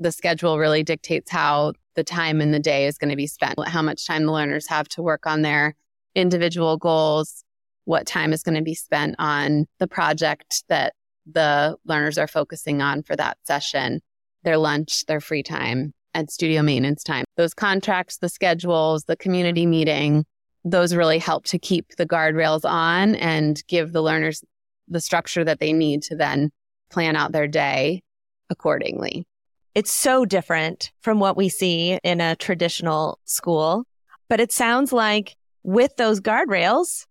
the 0.00 0.12
schedule 0.12 0.58
really 0.58 0.82
dictates 0.82 1.30
how 1.30 1.74
the 1.94 2.04
time 2.04 2.40
in 2.40 2.50
the 2.50 2.60
day 2.60 2.86
is 2.86 2.98
going 2.98 3.10
to 3.10 3.16
be 3.16 3.26
spent, 3.26 3.54
how 3.66 3.82
much 3.82 4.06
time 4.06 4.26
the 4.26 4.32
learners 4.32 4.68
have 4.68 4.88
to 4.88 5.02
work 5.02 5.26
on 5.26 5.42
their 5.42 5.74
individual 6.14 6.76
goals, 6.76 7.44
what 7.84 8.06
time 8.06 8.32
is 8.32 8.42
going 8.42 8.54
to 8.54 8.62
be 8.62 8.74
spent 8.74 9.14
on 9.18 9.66
the 9.78 9.88
project 9.88 10.64
that 10.68 10.94
the 11.30 11.76
learners 11.84 12.18
are 12.18 12.28
focusing 12.28 12.82
on 12.82 13.02
for 13.02 13.16
that 13.16 13.38
session, 13.44 14.00
their 14.42 14.58
lunch, 14.58 15.06
their 15.06 15.20
free 15.20 15.42
time, 15.42 15.92
and 16.14 16.30
studio 16.30 16.62
maintenance 16.62 17.02
time. 17.02 17.24
Those 17.36 17.54
contracts, 17.54 18.18
the 18.18 18.28
schedules, 18.28 19.04
the 19.04 19.16
community 19.16 19.66
meeting, 19.66 20.24
those 20.64 20.94
really 20.94 21.18
help 21.18 21.44
to 21.46 21.58
keep 21.58 21.96
the 21.96 22.06
guardrails 22.06 22.68
on 22.68 23.14
and 23.16 23.62
give 23.68 23.92
the 23.92 24.02
learners 24.02 24.44
the 24.88 25.00
structure 25.00 25.44
that 25.44 25.60
they 25.60 25.72
need 25.72 26.02
to 26.02 26.16
then 26.16 26.50
plan 26.90 27.16
out 27.16 27.32
their 27.32 27.46
day 27.46 28.02
accordingly. 28.50 29.26
It's 29.74 29.92
so 29.92 30.24
different 30.24 30.90
from 31.00 31.20
what 31.20 31.36
we 31.36 31.48
see 31.48 31.98
in 32.02 32.20
a 32.20 32.36
traditional 32.36 33.18
school, 33.24 33.84
but 34.28 34.40
it 34.40 34.50
sounds 34.50 34.92
like 34.92 35.36
with 35.62 35.94
those 35.96 36.20
guardrails, 36.20 37.06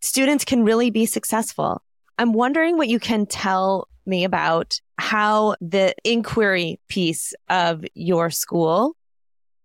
students 0.00 0.44
can 0.44 0.64
really 0.64 0.90
be 0.90 1.06
successful. 1.06 1.82
I'm 2.18 2.32
wondering 2.32 2.76
what 2.76 2.88
you 2.88 2.98
can 2.98 3.26
tell 3.26 3.88
me 4.06 4.24
about 4.24 4.80
how 4.98 5.56
the 5.60 5.94
inquiry 6.04 6.80
piece 6.88 7.34
of 7.48 7.84
your 7.94 8.30
school 8.30 8.96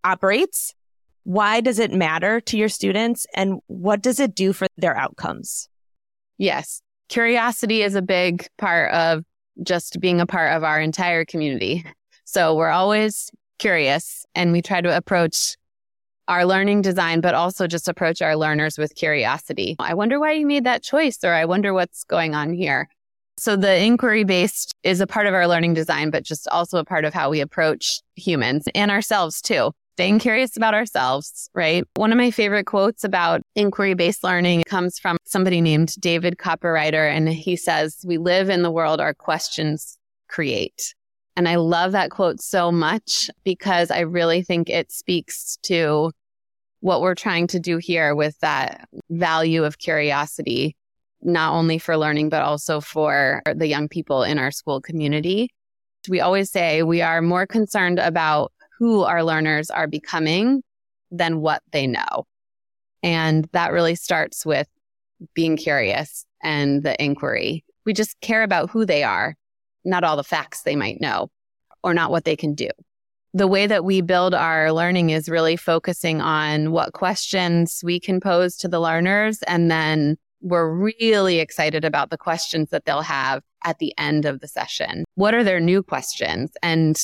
operates. 0.03 0.73
Why 1.23 1.61
does 1.61 1.79
it 1.79 1.91
matter 1.91 2.39
to 2.41 2.57
your 2.57 2.69
students 2.69 3.25
and 3.33 3.59
what 3.67 4.01
does 4.01 4.19
it 4.19 4.33
do 4.33 4.53
for 4.53 4.67
their 4.77 4.95
outcomes? 4.95 5.67
Yes. 6.37 6.81
Curiosity 7.09 7.81
is 7.81 7.95
a 7.95 8.01
big 8.01 8.47
part 8.57 8.93
of 8.93 9.23
just 9.63 9.99
being 9.99 10.21
a 10.21 10.25
part 10.25 10.53
of 10.53 10.63
our 10.63 10.79
entire 10.79 11.25
community. 11.25 11.85
So 12.25 12.55
we're 12.55 12.69
always 12.69 13.31
curious 13.59 14.25
and 14.35 14.51
we 14.51 14.61
try 14.61 14.81
to 14.81 14.95
approach 14.95 15.55
our 16.27 16.45
learning 16.45 16.81
design, 16.81 17.21
but 17.21 17.33
also 17.33 17.67
just 17.67 17.87
approach 17.87 18.21
our 18.21 18.35
learners 18.35 18.77
with 18.77 18.95
curiosity. 18.95 19.77
I 19.79 19.93
wonder 19.93 20.19
why 20.19 20.33
you 20.33 20.45
made 20.45 20.65
that 20.65 20.83
choice, 20.83 21.19
or 21.23 21.33
I 21.33 21.45
wonder 21.45 21.73
what's 21.73 22.03
going 22.03 22.35
on 22.35 22.51
here. 22.51 22.89
So 23.39 23.55
the 23.55 23.77
inquiry 23.83 24.23
based 24.23 24.73
is 24.83 24.99
a 24.99 25.07
part 25.07 25.27
of 25.27 25.33
our 25.33 25.47
learning 25.47 25.75
design, 25.75 26.09
but 26.09 26.23
just 26.23 26.47
also 26.49 26.79
a 26.79 26.85
part 26.85 27.05
of 27.05 27.13
how 27.13 27.29
we 27.29 27.39
approach 27.39 28.01
humans 28.15 28.67
and 28.73 28.89
ourselves 28.89 29.41
too. 29.41 29.71
Staying 29.93 30.19
curious 30.19 30.55
about 30.55 30.73
ourselves, 30.73 31.49
right? 31.55 31.83
One 31.95 32.11
of 32.11 32.17
my 32.17 32.29
favorite 32.29 32.65
quotes 32.65 33.03
about 33.03 33.41
inquiry 33.55 33.95
based 33.95 34.23
learning 34.23 34.63
comes 34.67 34.99
from 34.99 35.17
somebody 35.25 35.59
named 35.59 35.95
David 35.99 36.37
Cooperrider. 36.37 37.09
And 37.09 37.29
he 37.29 37.55
says, 37.55 38.03
We 38.05 38.17
live 38.17 38.49
in 38.49 38.61
the 38.61 38.71
world 38.71 39.01
our 39.01 39.13
questions 39.13 39.97
create. 40.29 40.93
And 41.35 41.47
I 41.47 41.55
love 41.55 41.91
that 41.93 42.11
quote 42.11 42.41
so 42.41 42.71
much 42.71 43.29
because 43.43 43.91
I 43.91 44.01
really 44.01 44.41
think 44.41 44.69
it 44.69 44.91
speaks 44.91 45.57
to 45.63 46.11
what 46.79 47.01
we're 47.01 47.15
trying 47.15 47.47
to 47.47 47.59
do 47.59 47.77
here 47.77 48.15
with 48.15 48.37
that 48.39 48.87
value 49.09 49.63
of 49.63 49.77
curiosity, 49.77 50.75
not 51.21 51.53
only 51.53 51.77
for 51.77 51.97
learning, 51.97 52.29
but 52.29 52.41
also 52.41 52.79
for 52.79 53.41
the 53.53 53.67
young 53.67 53.87
people 53.87 54.23
in 54.23 54.37
our 54.37 54.51
school 54.51 54.81
community. 54.81 55.49
We 56.09 56.21
always 56.21 56.51
say 56.51 56.83
we 56.83 57.01
are 57.01 57.21
more 57.21 57.45
concerned 57.45 57.99
about 57.99 58.51
who 58.77 59.03
our 59.03 59.23
learners 59.23 59.69
are 59.69 59.87
becoming 59.87 60.63
than 61.11 61.41
what 61.41 61.63
they 61.71 61.87
know. 61.87 62.25
And 63.03 63.47
that 63.51 63.71
really 63.71 63.95
starts 63.95 64.45
with 64.45 64.67
being 65.33 65.57
curious 65.57 66.25
and 66.43 66.83
the 66.83 67.01
inquiry. 67.03 67.65
We 67.85 67.93
just 67.93 68.19
care 68.21 68.43
about 68.43 68.69
who 68.69 68.85
they 68.85 69.03
are 69.03 69.35
not 69.87 70.03
all 70.03 70.17
the 70.17 70.23
facts 70.23 70.61
they 70.61 70.75
might 70.75 71.01
know 71.01 71.29
or 71.83 71.93
not 71.93 72.11
what 72.11 72.25
they 72.25 72.35
can 72.35 72.53
do. 72.53 72.69
The 73.33 73.47
way 73.47 73.67
that 73.67 73.85
we 73.85 74.01
build 74.01 74.33
our 74.33 74.71
learning 74.71 75.09
is 75.11 75.29
really 75.29 75.55
focusing 75.55 76.21
on 76.21 76.71
what 76.71 76.93
questions 76.93 77.81
we 77.83 77.99
can 77.99 78.19
pose 78.19 78.57
to 78.57 78.67
the 78.67 78.79
learners. 78.79 79.41
And 79.43 79.71
then 79.71 80.17
we're 80.41 80.69
really 80.71 81.39
excited 81.39 81.83
about 81.83 82.09
the 82.09 82.17
questions 82.17 82.69
that 82.69 82.85
they'll 82.85 83.01
have 83.01 83.43
at 83.63 83.79
the 83.79 83.93
end 83.97 84.25
of 84.25 84.39
the 84.39 84.47
session. 84.47 85.03
What 85.15 85.33
are 85.33 85.43
their 85.43 85.59
new 85.59 85.83
questions? 85.83 86.51
And 86.61 86.97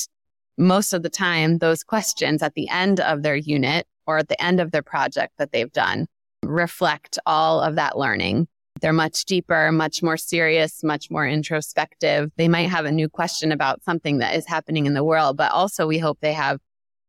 most 0.56 0.92
of 0.92 1.02
the 1.02 1.10
time, 1.10 1.58
those 1.58 1.82
questions 1.82 2.42
at 2.42 2.54
the 2.54 2.68
end 2.68 3.00
of 3.00 3.22
their 3.22 3.36
unit 3.36 3.86
or 4.06 4.18
at 4.18 4.28
the 4.28 4.42
end 4.42 4.60
of 4.60 4.70
their 4.70 4.82
project 4.82 5.34
that 5.38 5.52
they've 5.52 5.72
done 5.72 6.06
reflect 6.42 7.18
all 7.26 7.60
of 7.60 7.74
that 7.76 7.98
learning. 7.98 8.46
They're 8.80 8.92
much 8.92 9.24
deeper, 9.24 9.72
much 9.72 10.02
more 10.02 10.16
serious, 10.16 10.82
much 10.82 11.10
more 11.10 11.26
introspective. 11.26 12.30
They 12.36 12.48
might 12.48 12.68
have 12.68 12.84
a 12.84 12.92
new 12.92 13.08
question 13.08 13.50
about 13.50 13.82
something 13.82 14.18
that 14.18 14.34
is 14.34 14.46
happening 14.46 14.86
in 14.86 14.94
the 14.94 15.04
world, 15.04 15.36
but 15.36 15.52
also 15.52 15.86
we 15.86 15.98
hope 15.98 16.18
they 16.20 16.32
have 16.32 16.58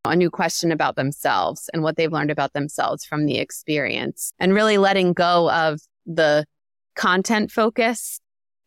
a 0.05 0.15
new 0.15 0.29
question 0.29 0.71
about 0.71 0.95
themselves 0.95 1.69
and 1.73 1.81
what 1.83 1.97
they've 1.97 2.11
learned 2.11 2.31
about 2.31 2.53
themselves 2.53 3.03
from 3.03 3.25
the 3.25 3.39
experience 3.39 4.31
and 4.39 4.53
really 4.53 4.77
letting 4.77 5.13
go 5.13 5.51
of 5.51 5.79
the 6.05 6.45
content 6.95 7.51
focus 7.51 8.19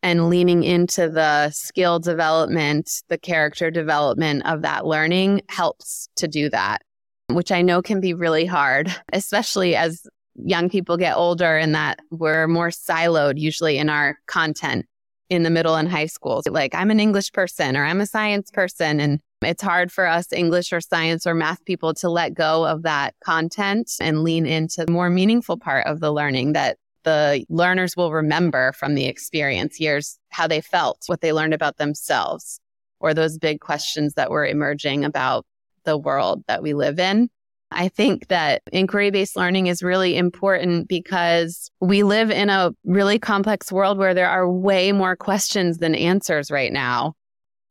and 0.02 0.28
leaning 0.28 0.62
into 0.62 1.08
the 1.08 1.50
skill 1.50 1.98
development, 1.98 3.02
the 3.08 3.18
character 3.18 3.70
development 3.70 4.46
of 4.46 4.62
that 4.62 4.86
learning 4.86 5.42
helps 5.48 6.08
to 6.16 6.28
do 6.28 6.48
that, 6.50 6.82
which 7.28 7.50
I 7.50 7.62
know 7.62 7.82
can 7.82 8.00
be 8.00 8.14
really 8.14 8.46
hard, 8.46 8.94
especially 9.12 9.74
as 9.74 10.06
young 10.36 10.68
people 10.68 10.96
get 10.96 11.16
older 11.16 11.56
and 11.56 11.74
that 11.74 11.98
we're 12.10 12.46
more 12.46 12.68
siloed 12.68 13.38
usually 13.38 13.78
in 13.78 13.88
our 13.88 14.16
content 14.26 14.86
in 15.30 15.42
the 15.42 15.50
middle 15.50 15.74
and 15.74 15.88
high 15.88 16.06
schools. 16.06 16.46
Like 16.48 16.74
I'm 16.74 16.90
an 16.90 17.00
English 17.00 17.32
person 17.32 17.76
or 17.76 17.84
I'm 17.84 18.00
a 18.00 18.06
science 18.06 18.50
person 18.50 19.00
and 19.00 19.20
it's 19.42 19.62
hard 19.62 19.92
for 19.92 20.06
us 20.06 20.32
English 20.32 20.72
or 20.72 20.80
science 20.80 21.26
or 21.26 21.34
math 21.34 21.64
people 21.64 21.94
to 21.94 22.08
let 22.08 22.34
go 22.34 22.64
of 22.64 22.82
that 22.82 23.14
content 23.24 23.92
and 24.00 24.22
lean 24.22 24.46
into 24.46 24.84
the 24.84 24.92
more 24.92 25.10
meaningful 25.10 25.58
part 25.58 25.86
of 25.86 26.00
the 26.00 26.12
learning 26.12 26.54
that 26.54 26.78
the 27.08 27.46
learners 27.48 27.96
will 27.96 28.12
remember 28.12 28.72
from 28.72 28.94
the 28.94 29.06
experience 29.06 29.80
years, 29.80 30.18
how 30.28 30.46
they 30.46 30.60
felt, 30.60 31.04
what 31.06 31.22
they 31.22 31.32
learned 31.32 31.54
about 31.54 31.78
themselves, 31.78 32.60
or 33.00 33.14
those 33.14 33.38
big 33.38 33.60
questions 33.60 34.12
that 34.12 34.30
were 34.30 34.44
emerging 34.44 35.06
about 35.06 35.46
the 35.84 35.96
world 35.96 36.44
that 36.48 36.62
we 36.62 36.74
live 36.74 36.98
in. 36.98 37.30
I 37.70 37.88
think 37.88 38.28
that 38.28 38.60
inquiry 38.72 39.10
based 39.10 39.36
learning 39.36 39.68
is 39.68 39.82
really 39.82 40.18
important 40.18 40.86
because 40.86 41.70
we 41.80 42.02
live 42.02 42.30
in 42.30 42.50
a 42.50 42.72
really 42.84 43.18
complex 43.18 43.72
world 43.72 43.96
where 43.96 44.12
there 44.12 44.28
are 44.28 44.50
way 44.50 44.92
more 44.92 45.16
questions 45.16 45.78
than 45.78 45.94
answers 45.94 46.50
right 46.50 46.72
now. 46.72 47.14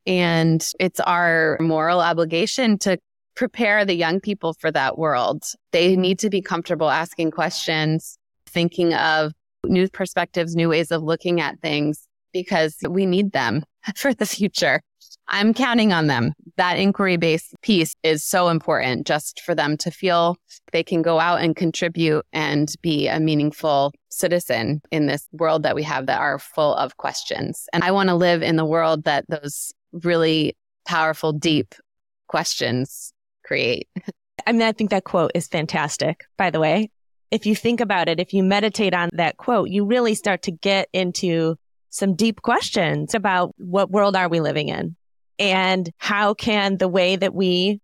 And 0.04 0.66
it's 0.80 0.98
our 0.98 1.58
moral 1.60 2.00
obligation 2.00 2.76
to 2.78 2.98
prepare 3.36 3.84
the 3.84 3.94
young 3.94 4.18
people 4.18 4.52
for 4.54 4.72
that 4.72 4.98
world. 4.98 5.44
They 5.70 5.94
need 5.94 6.18
to 6.20 6.28
be 6.28 6.42
comfortable 6.42 6.90
asking 6.90 7.30
questions, 7.30 8.17
thinking 8.48 8.94
of 8.94 9.32
new 9.64 9.88
perspectives, 9.88 10.56
new 10.56 10.68
ways 10.68 10.90
of 10.90 11.02
looking 11.02 11.40
at 11.40 11.60
things, 11.60 12.06
because 12.32 12.76
we 12.88 13.06
need 13.06 13.32
them 13.32 13.64
for 13.96 14.14
the 14.14 14.26
future. 14.26 14.80
I'm 15.30 15.52
counting 15.52 15.92
on 15.92 16.06
them. 16.06 16.32
That 16.56 16.78
inquiry 16.78 17.16
based 17.16 17.54
piece 17.62 17.94
is 18.02 18.24
so 18.24 18.48
important 18.48 19.06
just 19.06 19.40
for 19.42 19.54
them 19.54 19.76
to 19.78 19.90
feel 19.90 20.36
they 20.72 20.82
can 20.82 21.02
go 21.02 21.20
out 21.20 21.40
and 21.40 21.54
contribute 21.54 22.24
and 22.32 22.72
be 22.82 23.08
a 23.08 23.20
meaningful 23.20 23.92
citizen 24.08 24.80
in 24.90 25.06
this 25.06 25.28
world 25.32 25.62
that 25.64 25.74
we 25.74 25.82
have 25.82 26.06
that 26.06 26.20
are 26.20 26.38
full 26.38 26.74
of 26.74 26.96
questions. 26.96 27.68
And 27.72 27.84
I 27.84 27.90
want 27.90 28.08
to 28.08 28.14
live 28.14 28.42
in 28.42 28.56
the 28.56 28.64
world 28.64 29.04
that 29.04 29.26
those 29.28 29.72
really 29.92 30.56
powerful, 30.86 31.32
deep 31.32 31.74
questions 32.26 33.12
create. 33.44 33.88
I 34.46 34.52
mean, 34.52 34.62
I 34.62 34.72
think 34.72 34.90
that 34.90 35.04
quote 35.04 35.32
is 35.34 35.46
fantastic, 35.46 36.24
by 36.38 36.50
the 36.50 36.60
way. 36.60 36.90
If 37.30 37.46
you 37.46 37.54
think 37.54 37.80
about 37.80 38.08
it, 38.08 38.20
if 38.20 38.32
you 38.32 38.42
meditate 38.42 38.94
on 38.94 39.10
that 39.12 39.36
quote, 39.36 39.68
you 39.68 39.84
really 39.84 40.14
start 40.14 40.42
to 40.42 40.50
get 40.50 40.88
into 40.92 41.56
some 41.90 42.14
deep 42.14 42.42
questions 42.42 43.14
about 43.14 43.54
what 43.58 43.90
world 43.90 44.16
are 44.16 44.28
we 44.28 44.40
living 44.40 44.68
in? 44.68 44.96
And 45.38 45.90
how 45.98 46.34
can 46.34 46.78
the 46.78 46.88
way 46.88 47.16
that 47.16 47.34
we 47.34 47.80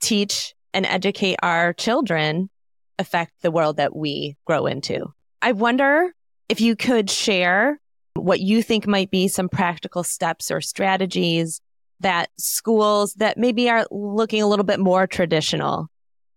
teach 0.00 0.54
and 0.72 0.86
educate 0.86 1.36
our 1.42 1.72
children 1.72 2.50
affect 2.98 3.32
the 3.42 3.50
world 3.50 3.78
that 3.78 3.94
we 3.94 4.36
grow 4.44 4.66
into? 4.66 5.12
I 5.42 5.52
wonder 5.52 6.12
if 6.48 6.60
you 6.60 6.76
could 6.76 7.10
share 7.10 7.80
what 8.14 8.40
you 8.40 8.62
think 8.62 8.86
might 8.86 9.10
be 9.10 9.28
some 9.28 9.48
practical 9.48 10.02
steps 10.02 10.50
or 10.50 10.60
strategies 10.60 11.60
that 12.00 12.30
schools 12.38 13.14
that 13.14 13.38
maybe 13.38 13.68
are 13.68 13.86
looking 13.90 14.42
a 14.42 14.46
little 14.46 14.64
bit 14.64 14.80
more 14.80 15.06
traditional 15.06 15.88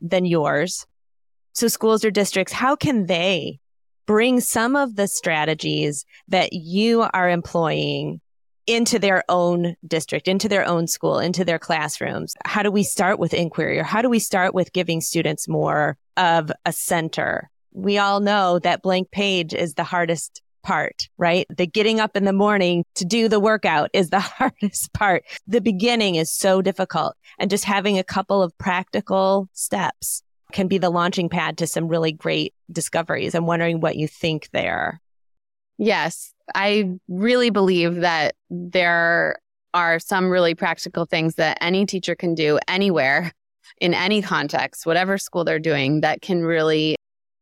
than 0.02 0.25
yours. 0.25 0.86
So 1.60 1.67
schools 1.67 2.06
or 2.06 2.10
districts, 2.10 2.54
how 2.54 2.78
can 2.78 3.08
they 3.08 3.60
bring 4.08 4.39
some 4.39 4.78
of 4.78 4.95
the 4.95 5.10
strategies 5.10 6.06
that 6.30 6.54
you 6.54 7.02
are 7.02 7.30
employing 7.30 8.22
into 8.65 8.98
their 8.98 9.26
own 9.28 9.76
district, 9.86 10.30
into 10.30 10.48
their 10.48 10.65
own 10.65 10.88
school, 10.88 11.19
into 11.19 11.43
their 11.43 11.60
classrooms? 11.60 12.34
How 12.45 12.63
do 12.63 12.72
we 12.72 12.84
start 12.84 13.19
with 13.19 13.34
inquiry 13.34 13.78
or 13.78 13.84
how 13.84 14.02
do 14.02 14.08
we 14.08 14.19
start 14.19 14.54
with 14.54 14.72
giving 14.72 15.02
students 15.02 15.50
more 15.50 15.98
of 16.15 16.50
a 16.65 16.72
center? 16.72 17.50
We 17.74 17.98
all 17.98 18.22
know 18.22 18.60
that 18.60 18.82
blank 18.82 19.12
page 19.12 19.54
is 19.54 19.74
the 19.74 19.84
hardest 19.84 20.41
part, 20.63 21.10
right? 21.17 21.45
The 21.50 21.67
getting 21.67 22.00
up 22.00 22.15
in 22.15 22.24
the 22.24 22.32
morning 22.32 22.86
to 22.95 23.04
do 23.04 23.28
the 23.28 23.41
workout 23.41 23.89
is 23.91 24.12
the 24.12 24.19
hardest 24.22 24.93
part. 24.93 25.26
The 25.45 25.60
beginning 25.60 26.15
is 26.15 26.32
so 26.32 26.62
difficult 26.62 27.17
and 27.38 27.50
just 27.50 27.65
having 27.65 28.00
a 28.00 28.04
couple 28.06 28.41
of 28.41 28.58
practical 28.58 29.50
steps 29.52 30.24
can 30.52 30.68
be 30.68 30.78
the 30.78 30.90
launching 30.90 31.30
pad 31.30 31.58
to 31.60 31.68
some 31.68 31.88
really 31.88 32.12
great 32.12 32.54
discoveries. 32.72 33.36
I'm 33.36 33.46
wondering 33.46 33.80
what 33.80 33.96
you 33.96 34.08
think 34.08 34.50
there. 34.52 35.00
Yes, 35.78 36.34
I 36.56 36.92
really 37.08 37.52
believe 37.52 37.98
that 37.98 38.36
there 38.50 39.40
are 39.74 40.00
some 40.00 40.30
really 40.30 40.56
practical 40.56 41.06
things 41.06 41.36
that 41.36 41.58
any 41.62 41.86
teacher 41.86 42.16
can 42.16 42.36
do 42.36 42.60
anywhere 42.68 43.32
in 43.80 43.94
any 43.94 44.22
context, 44.22 44.86
whatever 44.86 45.18
school 45.18 45.44
they're 45.44 45.60
doing, 45.60 46.02
that 46.02 46.22
can 46.22 46.44
really 46.44 46.96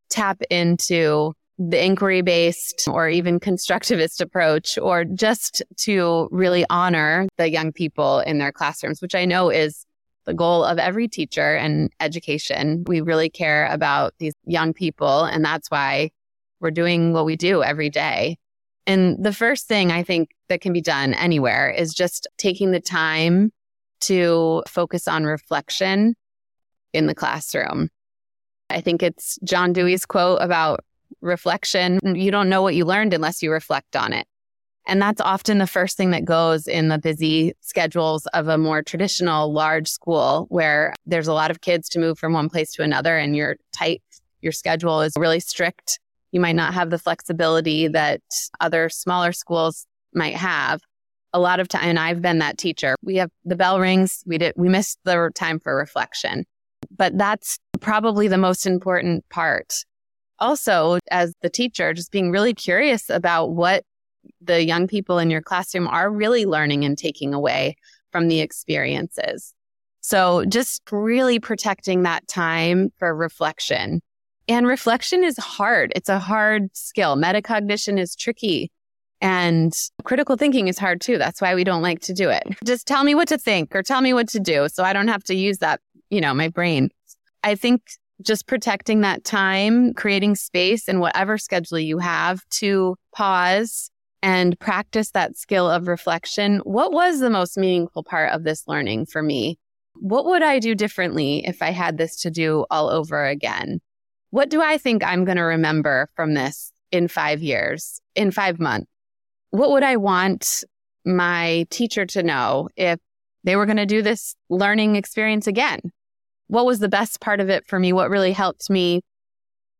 tap 0.09 0.41
into 0.49 1.33
the 1.57 1.83
inquiry 1.83 2.21
based 2.21 2.87
or 2.87 3.09
even 3.09 3.39
constructivist 3.39 4.21
approach, 4.21 4.77
or 4.77 5.03
just 5.03 5.63
to 5.77 6.27
really 6.31 6.63
honor 6.69 7.27
the 7.37 7.49
young 7.49 7.71
people 7.71 8.19
in 8.19 8.37
their 8.37 8.51
classrooms, 8.51 9.01
which 9.01 9.15
I 9.15 9.25
know 9.25 9.49
is 9.49 9.86
the 10.27 10.33
goal 10.33 10.63
of 10.63 10.77
every 10.77 11.07
teacher 11.07 11.55
and 11.55 11.89
education. 11.99 12.83
We 12.85 13.01
really 13.01 13.29
care 13.29 13.65
about 13.71 14.13
these 14.19 14.33
young 14.45 14.73
people, 14.73 15.23
and 15.23 15.43
that's 15.43 15.71
why 15.71 16.11
we're 16.59 16.69
doing 16.69 17.13
what 17.13 17.25
we 17.25 17.35
do 17.35 17.63
every 17.63 17.89
day. 17.89 18.37
And 18.85 19.23
the 19.23 19.33
first 19.33 19.67
thing 19.67 19.91
I 19.91 20.03
think 20.03 20.29
that 20.49 20.61
can 20.61 20.73
be 20.73 20.81
done 20.81 21.13
anywhere 21.13 21.69
is 21.69 21.93
just 21.93 22.27
taking 22.37 22.71
the 22.71 22.81
time 22.81 23.51
to 24.01 24.63
focus 24.67 25.07
on 25.07 25.23
reflection 25.23 26.15
in 26.93 27.07
the 27.07 27.15
classroom. 27.15 27.89
I 28.69 28.81
think 28.81 29.01
it's 29.01 29.39
John 29.43 29.71
Dewey's 29.71 30.05
quote 30.05 30.41
about 30.41 30.81
reflection. 31.21 31.99
You 32.03 32.31
don't 32.31 32.49
know 32.49 32.61
what 32.61 32.75
you 32.75 32.83
learned 32.83 33.13
unless 33.13 33.41
you 33.41 33.51
reflect 33.51 33.95
on 33.95 34.11
it. 34.11 34.27
And 34.87 35.01
that's 35.01 35.21
often 35.21 35.57
the 35.57 35.67
first 35.67 35.97
thing 35.97 36.11
that 36.11 36.25
goes 36.25 36.67
in 36.67 36.87
the 36.87 36.97
busy 36.97 37.53
schedules 37.61 38.25
of 38.27 38.47
a 38.47 38.57
more 38.57 38.81
traditional 38.81 39.51
large 39.51 39.89
school 39.89 40.47
where 40.49 40.95
there's 41.05 41.27
a 41.27 41.33
lot 41.33 41.51
of 41.51 41.61
kids 41.61 41.89
to 41.89 41.99
move 41.99 42.17
from 42.17 42.33
one 42.33 42.49
place 42.49 42.71
to 42.73 42.83
another 42.83 43.17
and 43.17 43.35
you're 43.35 43.57
tight. 43.71 44.01
Your 44.41 44.53
schedule 44.53 45.01
is 45.01 45.13
really 45.17 45.39
strict 45.39 45.99
you 46.31 46.39
might 46.39 46.55
not 46.55 46.73
have 46.73 46.89
the 46.89 46.99
flexibility 46.99 47.87
that 47.87 48.21
other 48.59 48.89
smaller 48.89 49.31
schools 49.31 49.85
might 50.13 50.35
have. 50.35 50.81
A 51.33 51.39
lot 51.39 51.59
of 51.59 51.67
time, 51.67 51.83
and 51.83 51.99
I've 51.99 52.21
been 52.21 52.39
that 52.39 52.57
teacher. 52.57 52.95
We 53.03 53.17
have 53.17 53.29
the 53.45 53.55
bell 53.55 53.79
rings. 53.79 54.23
We 54.25 54.37
did, 54.37 54.53
we 54.55 54.69
missed 54.69 54.97
the 55.03 55.29
time 55.35 55.59
for 55.59 55.75
reflection, 55.75 56.45
but 56.95 57.17
that's 57.17 57.57
probably 57.79 58.27
the 58.27 58.37
most 58.37 58.65
important 58.65 59.27
part. 59.29 59.73
Also, 60.39 60.99
as 61.11 61.33
the 61.41 61.49
teacher, 61.49 61.93
just 61.93 62.11
being 62.11 62.31
really 62.31 62.53
curious 62.53 63.09
about 63.09 63.47
what 63.47 63.83
the 64.41 64.63
young 64.63 64.87
people 64.87 65.19
in 65.19 65.29
your 65.29 65.41
classroom 65.41 65.87
are 65.87 66.09
really 66.09 66.45
learning 66.45 66.85
and 66.85 66.97
taking 66.97 67.33
away 67.33 67.75
from 68.11 68.27
the 68.27 68.39
experiences. 68.39 69.53
So 70.01 70.45
just 70.45 70.81
really 70.91 71.39
protecting 71.39 72.03
that 72.03 72.27
time 72.27 72.91
for 72.97 73.13
reflection 73.15 74.01
and 74.47 74.65
reflection 74.65 75.23
is 75.23 75.37
hard. 75.37 75.91
It's 75.95 76.09
a 76.09 76.19
hard 76.19 76.75
skill. 76.75 77.15
Metacognition 77.15 77.99
is 77.99 78.15
tricky. 78.15 78.71
And 79.19 79.73
critical 80.03 80.37
thinking 80.37 80.67
is 80.67 80.77
hard 80.77 81.01
too. 81.01 81.17
That's 81.17 81.41
why 81.41 81.55
we 81.55 81.63
don't 81.63 81.81
like 81.81 82.01
to 82.01 82.13
do 82.13 82.29
it. 82.29 82.43
Just 82.63 82.87
tell 82.87 83.03
me 83.03 83.15
what 83.15 83.27
to 83.29 83.37
think 83.37 83.75
or 83.75 83.83
tell 83.83 84.01
me 84.01 84.13
what 84.13 84.29
to 84.29 84.39
do 84.39 84.69
so 84.69 84.83
I 84.83 84.93
don't 84.93 85.07
have 85.07 85.23
to 85.25 85.35
use 85.35 85.57
that, 85.57 85.81
you 86.09 86.21
know, 86.21 86.33
my 86.33 86.49
brain. 86.49 86.89
I 87.43 87.55
think 87.55 87.81
just 88.21 88.47
protecting 88.47 89.01
that 89.01 89.23
time, 89.23 89.93
creating 89.93 90.35
space 90.35 90.87
in 90.87 90.99
whatever 90.99 91.37
schedule 91.37 91.79
you 91.79 91.97
have 91.97 92.47
to 92.49 92.95
pause 93.13 93.89
and 94.27 94.59
practice 94.59 95.11
that 95.11 95.37
skill 95.37 95.71
of 95.71 95.87
reflection. 95.87 96.57
What 96.65 96.91
was 96.91 97.21
the 97.21 97.29
most 97.29 97.57
meaningful 97.57 98.03
part 98.03 98.33
of 98.33 98.43
this 98.43 98.67
learning 98.67 99.05
for 99.05 99.23
me? 99.23 99.57
What 100.01 100.25
would 100.25 100.43
I 100.43 100.59
do 100.59 100.75
differently 100.75 101.45
if 101.47 101.61
I 101.61 101.71
had 101.71 101.97
this 101.97 102.17
to 102.23 102.29
do 102.29 102.65
all 102.69 102.89
over 102.89 103.25
again? 103.25 103.79
What 104.31 104.49
do 104.49 104.61
I 104.61 104.79
think 104.79 105.01
I'm 105.01 105.23
going 105.23 105.37
to 105.37 105.43
remember 105.43 106.09
from 106.13 106.33
this 106.33 106.73
in 106.91 107.07
five 107.07 107.41
years, 107.41 108.01
in 108.15 108.31
five 108.31 108.59
months? 108.59 108.91
What 109.51 109.71
would 109.71 109.83
I 109.83 109.95
want 109.95 110.65
my 111.05 111.65
teacher 111.69 112.05
to 112.07 112.21
know 112.21 112.67
if 112.75 112.99
they 113.45 113.55
were 113.55 113.65
going 113.65 113.77
to 113.77 113.85
do 113.85 114.01
this 114.01 114.35
learning 114.49 114.97
experience 114.97 115.47
again? 115.47 115.79
What 116.47 116.65
was 116.65 116.79
the 116.79 116.89
best 116.89 117.21
part 117.21 117.39
of 117.39 117.49
it 117.49 117.65
for 117.65 117.79
me? 117.79 117.93
What 117.93 118.09
really 118.09 118.33
helped 118.33 118.69
me? 118.69 119.03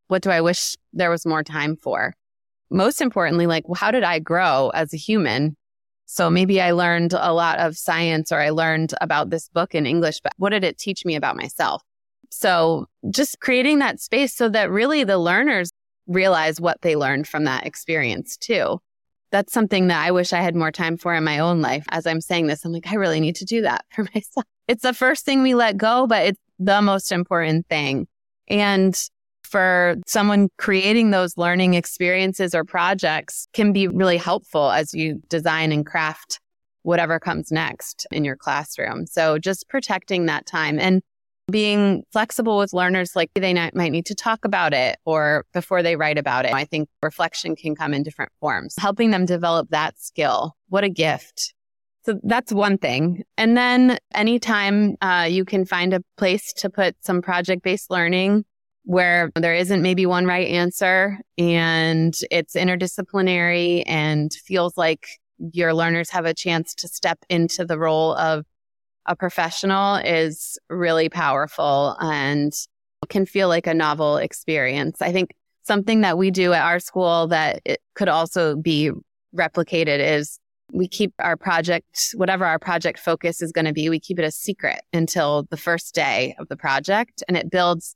What 0.08 0.22
do 0.22 0.30
I 0.30 0.40
wish 0.40 0.78
there 0.94 1.10
was 1.10 1.26
more 1.26 1.44
time 1.44 1.76
for? 1.76 2.14
Most 2.70 3.02
importantly, 3.02 3.48
like, 3.48 3.64
how 3.76 3.92
did 3.92 4.04
I 4.04 4.20
grow 4.20 4.70
as 4.74 4.94
a 4.94 4.98
human? 4.98 5.56
So 6.06 6.30
maybe 6.30 6.62
I 6.62 6.72
learned 6.72 7.14
a 7.14 7.34
lot 7.34 7.60
of 7.60 7.78
science 7.78 8.32
or 8.32 8.40
I 8.40 8.50
learned 8.50 8.94
about 9.02 9.30
this 9.30 9.50
book 9.50 9.76
in 9.76 9.86
English, 9.86 10.22
but 10.22 10.34
what 10.38 10.50
did 10.50 10.64
it 10.64 10.78
teach 10.78 11.04
me 11.04 11.16
about 11.16 11.36
myself? 11.36 11.82
So 12.30 12.88
just 13.10 13.40
creating 13.40 13.80
that 13.80 14.00
space 14.00 14.34
so 14.34 14.50
that 14.50 14.70
really 14.70 15.04
the 15.04 15.18
learners 15.18 15.72
realize 16.08 16.60
what 16.60 16.82
they 16.82 16.96
learned 16.96 17.28
from 17.28 17.44
that 17.44 17.66
experience 17.66 18.38
too. 18.38 18.80
That's 19.32 19.52
something 19.52 19.88
that 19.88 20.06
I 20.06 20.12
wish 20.12 20.32
I 20.32 20.42
had 20.42 20.56
more 20.56 20.72
time 20.72 20.96
for 20.96 21.14
in 21.14 21.26
my 21.26 21.40
own 21.40 21.62
life. 21.62 21.86
As 21.90 22.08
I'm 22.08 22.22
saying 22.22 22.48
this, 22.48 22.64
I'm 22.64 22.72
like, 22.72 22.88
I 22.88 22.96
really 22.96 23.20
need 23.20 23.36
to 23.38 23.46
do 23.46 23.62
that 23.64 23.86
for 23.94 24.04
myself. 24.04 24.46
It's 24.68 24.84
the 24.84 24.94
first 24.94 25.26
thing 25.26 25.44
we 25.44 25.56
let 25.56 25.78
go, 25.78 26.08
but 26.08 26.26
it's 26.26 26.40
the 26.60 26.82
most 26.82 27.12
important 27.12 27.68
thing. 27.68 28.08
And 28.48 28.98
for 29.48 29.96
someone 30.06 30.50
creating 30.58 31.12
those 31.12 31.38
learning 31.38 31.74
experiences 31.74 32.54
or 32.54 32.64
projects 32.64 33.48
can 33.54 33.74
be 33.74 33.88
really 33.88 34.18
helpful 34.18 34.72
as 34.72 34.94
you 34.94 35.22
design 35.30 35.72
and 35.72 35.86
craft 35.86 36.40
whatever 36.84 37.20
comes 37.20 37.52
next 37.52 38.08
in 38.12 38.24
your 38.24 38.36
classroom. 38.38 39.06
So 39.06 39.38
just 39.38 39.68
protecting 39.68 40.26
that 40.28 40.46
time. 40.46 40.80
And 40.80 41.02
being 41.50 42.04
flexible 42.12 42.58
with 42.58 42.74
learners, 42.74 43.16
like 43.16 43.30
they 43.34 43.54
might 43.54 43.92
need 43.92 44.06
to 44.06 44.16
talk 44.16 44.44
about 44.44 44.74
it 44.74 44.98
or 45.06 45.46
before 45.54 45.82
they 45.82 45.96
write 45.96 46.18
about 46.18 46.46
it. 46.46 46.54
I 46.54 46.66
think 46.66 46.90
reflection 47.02 47.56
can 47.56 47.76
come 47.76 47.94
in 47.94 48.04
different 48.04 48.32
forms, 48.40 48.76
helping 48.78 49.12
them 49.12 49.26
develop 49.26 49.70
that 49.70 50.00
skill. 50.00 50.56
What 50.70 50.84
a 50.84 50.90
gift. 50.90 51.54
So 52.06 52.20
that's 52.24 52.54
one 52.54 52.78
thing. 52.78 53.24
And 53.38 53.58
then 53.58 53.98
anytime 54.14 54.96
uh, 55.02 55.28
you 55.30 55.44
can 55.44 55.66
find 55.66 55.94
a 55.94 56.02
place 56.18 56.54
to 56.54 56.70
put 56.70 56.96
some 57.02 57.22
project 57.22 57.64
based 57.64 57.92
learning 57.92 58.46
where 58.88 59.30
there 59.36 59.54
isn't 59.54 59.82
maybe 59.82 60.06
one 60.06 60.26
right 60.26 60.48
answer 60.48 61.20
and 61.38 62.18
it's 62.32 62.56
interdisciplinary 62.56 63.84
and 63.86 64.32
feels 64.32 64.78
like 64.78 65.06
your 65.52 65.74
learners 65.74 66.10
have 66.10 66.24
a 66.24 66.34
chance 66.34 66.74
to 66.74 66.88
step 66.88 67.20
into 67.30 67.66
the 67.66 67.78
role 67.78 68.14
of 68.14 68.46
a 69.06 69.14
professional 69.14 69.98
is 69.98 70.58
really 70.70 71.10
powerful 71.10 71.98
and 72.00 72.54
can 73.10 73.26
feel 73.26 73.50
like 73.50 73.68
a 73.68 73.74
novel 73.74 74.16
experience. 74.16 75.02
I 75.02 75.12
think 75.12 75.32
something 75.64 76.00
that 76.02 76.18
we 76.18 76.32
do 76.32 76.54
at 76.54 76.64
our 76.64 76.80
school 76.80 77.28
that 77.28 77.62
it 77.66 77.82
could 77.94 78.08
also 78.08 78.56
be 78.56 78.92
replicated 79.36 80.00
is 80.00 80.40
we 80.72 80.88
keep 80.88 81.14
our 81.20 81.36
project, 81.36 82.14
whatever 82.16 82.46
our 82.46 82.58
project 82.58 83.00
focus 83.00 83.42
is 83.42 83.52
going 83.52 83.66
to 83.66 83.74
be, 83.74 83.90
we 83.90 84.00
keep 84.00 84.18
it 84.18 84.24
a 84.24 84.32
secret 84.32 84.80
until 84.94 85.46
the 85.50 85.58
first 85.58 85.94
day 85.94 86.38
of 86.40 86.48
the 86.48 86.56
project. 86.56 87.22
And 87.28 87.36
it 87.36 87.52
builds 87.52 87.94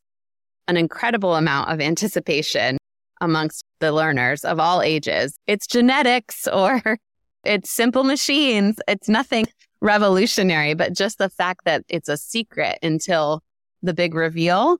an 0.67 0.77
incredible 0.77 1.35
amount 1.35 1.69
of 1.69 1.81
anticipation 1.81 2.77
amongst 3.19 3.63
the 3.79 3.91
learners 3.91 4.43
of 4.43 4.59
all 4.59 4.81
ages. 4.81 5.37
It's 5.47 5.67
genetics 5.67 6.47
or 6.47 6.81
it's 7.43 7.71
simple 7.71 8.03
machines. 8.03 8.77
It's 8.87 9.09
nothing 9.09 9.45
revolutionary, 9.81 10.73
but 10.73 10.93
just 10.93 11.17
the 11.17 11.29
fact 11.29 11.61
that 11.65 11.83
it's 11.89 12.09
a 12.09 12.17
secret 12.17 12.77
until 12.83 13.41
the 13.81 13.93
big 13.93 14.13
reveal 14.13 14.77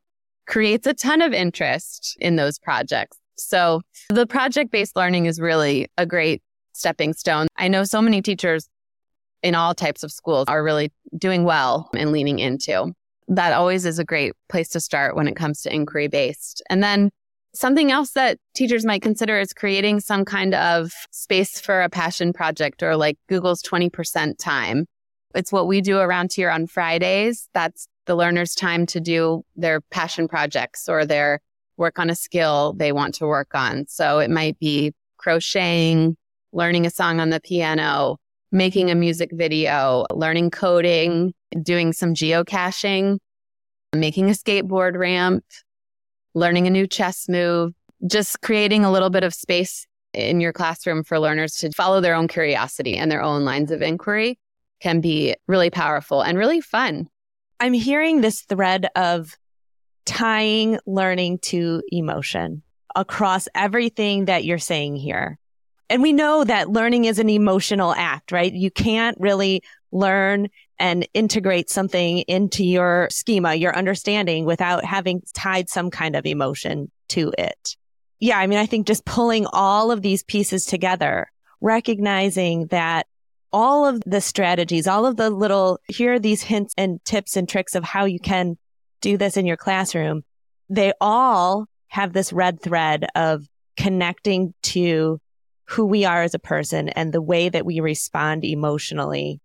creates 0.48 0.86
a 0.88 0.94
ton 0.94 1.22
of 1.22 1.34
interest 1.34 2.18
in 2.20 2.36
those 2.36 2.60
projects. 2.60 3.18
So 3.38 3.82
the 4.10 4.28
project 4.28 4.72
based 4.72 4.96
learning 4.96 5.26
is 5.26 5.40
really 5.40 5.88
a 5.98 6.06
great 6.06 6.44
stepping 6.74 7.14
stone. 7.14 7.48
I 7.58 7.68
know 7.68 7.84
so 7.84 8.02
many 8.02 8.22
teachers 8.22 8.68
in 9.42 9.56
all 9.56 9.74
types 9.74 10.04
of 10.04 10.12
schools 10.12 10.46
are 10.48 10.64
really 10.64 10.92
doing 11.18 11.44
well 11.44 11.90
and 11.96 12.12
leaning 12.12 12.40
into. 12.40 12.94
That 13.32 13.54
always 13.54 13.86
is 13.86 13.98
a 13.98 14.04
great 14.04 14.34
place 14.50 14.68
to 14.70 14.82
start 14.82 15.16
when 15.16 15.28
it 15.28 15.38
comes 15.38 15.62
to 15.62 15.74
inquiry 15.74 16.10
based. 16.10 16.62
And 16.70 16.84
then 16.84 17.12
something 17.54 17.90
else 17.90 18.12
that 18.12 18.38
teachers 18.54 18.86
might 18.86 19.02
consider 19.02 19.40
is 19.40 19.54
creating 19.54 20.02
some 20.02 20.26
kind 20.26 20.54
of 20.54 20.92
space 21.12 21.60
for 21.60 21.82
a 21.82 21.90
passion 21.90 22.34
project 22.34 22.84
or 22.84 22.98
like 22.98 23.18
Google's 23.30 23.64
20% 23.64 24.38
time. 24.38 24.86
It's 25.34 25.52
what 25.52 25.68
we 25.68 25.80
do 25.80 26.00
around 26.00 26.34
here 26.34 26.50
on 26.50 26.68
Fridays. 26.68 27.48
That's 27.54 27.88
the 28.06 28.16
learner's 28.16 28.54
time 28.54 28.86
to 28.88 29.00
do 29.00 29.44
their 29.56 29.80
passion 29.80 30.28
projects 30.28 30.90
or 30.90 31.06
their 31.06 31.40
work 31.78 32.00
on 32.00 32.10
a 32.10 32.16
skill 32.16 32.74
they 32.74 32.92
want 32.92 33.16
to 33.16 33.26
work 33.26 33.56
on. 33.56 33.86
So 33.88 34.20
it 34.20 34.30
might 34.30 34.60
be 34.60 34.94
crocheting, 35.18 36.18
learning 36.52 36.86
a 36.86 36.90
song 36.90 37.22
on 37.22 37.30
the 37.30 37.40
piano, 37.40 38.18
making 38.52 38.92
a 38.92 38.96
music 38.96 39.30
video, 39.34 40.06
learning 40.12 40.52
coding, 40.52 41.34
doing 41.62 41.94
some 41.94 42.14
geocaching, 42.14 43.18
making 43.94 44.30
a 44.30 44.34
skateboard 44.34 44.98
ramp, 44.98 45.44
learning 46.34 46.68
a 46.68 46.70
new 46.70 46.88
chess 46.88 47.28
move, 47.30 47.74
just 48.08 48.42
creating 48.42 48.84
a 48.84 48.92
little 48.92 49.10
bit 49.10 49.24
of 49.24 49.34
space 49.34 49.86
in 50.14 50.42
your 50.42 50.54
classroom 50.54 51.04
for 51.04 51.20
learners 51.20 51.56
to 51.56 51.72
follow 51.72 52.02
their 52.02 52.16
own 52.16 52.28
curiosity 52.28 52.98
and 52.98 53.12
their 53.12 53.22
own 53.22 53.46
lines 53.46 53.72
of 53.72 53.82
inquiry 53.82 54.38
can 54.82 55.00
be 55.00 55.36
really 55.48 55.70
powerful 55.70 56.22
and 56.22 56.38
really 56.38 56.60
fun. 56.60 57.08
I'm 57.60 57.74
hearing 57.74 58.22
this 58.22 58.42
thread 58.42 58.88
of 58.96 59.38
tying 60.06 60.80
learning 60.86 61.40
to 61.40 61.84
emotion 61.92 62.64
across 62.96 63.48
everything 63.56 64.26
that 64.26 64.44
you're 64.44 64.58
saying 64.58 64.96
here. 64.96 65.38
And 65.92 66.02
we 66.02 66.14
know 66.14 66.46
that 66.46 66.70
learning 66.70 67.04
is 67.04 67.20
an 67.20 67.30
emotional 67.30 67.94
act, 67.94 68.32
right? 68.32 68.54
You 68.54 68.72
can't 68.72 69.18
really 69.20 69.62
learn 69.92 70.48
and 70.80 71.06
integrate 71.14 71.70
something 71.70 72.20
into 72.20 72.64
your 72.64 73.10
schema, 73.12 73.56
your 73.56 73.76
understanding 73.76 74.46
without 74.46 74.86
having 74.86 75.22
tied 75.34 75.68
some 75.68 75.92
kind 75.92 76.16
of 76.16 76.26
emotion 76.26 76.90
to 77.10 77.34
it. 77.38 77.76
Yeah. 78.22 78.40
I 78.40 78.48
mean, 78.48 78.58
I 78.58 78.68
think 78.68 78.88
just 78.88 79.04
pulling 79.04 79.46
all 79.52 79.92
of 79.92 80.02
these 80.02 80.24
pieces 80.24 80.64
together, 80.64 81.30
recognizing 81.60 82.68
that 82.68 83.06
all 83.52 83.86
of 83.86 84.02
the 84.06 84.22
strategies, 84.22 84.88
all 84.88 85.06
of 85.06 85.18
the 85.18 85.30
little, 85.30 85.78
here 85.90 86.14
are 86.14 86.20
these 86.20 86.42
hints 86.42 86.74
and 86.78 87.04
tips 87.04 87.36
and 87.36 87.50
tricks 87.50 87.76
of 87.76 87.84
how 87.84 88.06
you 88.06 88.20
can 88.20 88.58
do 89.02 89.18
this 89.18 89.36
in 89.36 89.46
your 89.46 89.58
classroom. 89.58 90.24
They 90.70 90.94
all 91.02 91.66
have 91.90 92.14
this 92.14 92.32
red 92.32 92.62
thread 92.62 93.08
of 93.14 93.46
connecting 93.76 94.54
to 94.62 95.20
who 95.72 95.86
we 95.86 96.04
are 96.06 96.22
as 96.22 96.34
a 96.34 96.40
person 96.40 96.90
and 96.90 97.14
the 97.14 97.22
way 97.22 97.48
that 97.50 97.66
we 97.66 97.80
respond 97.80 98.44
emotionally 98.44 99.40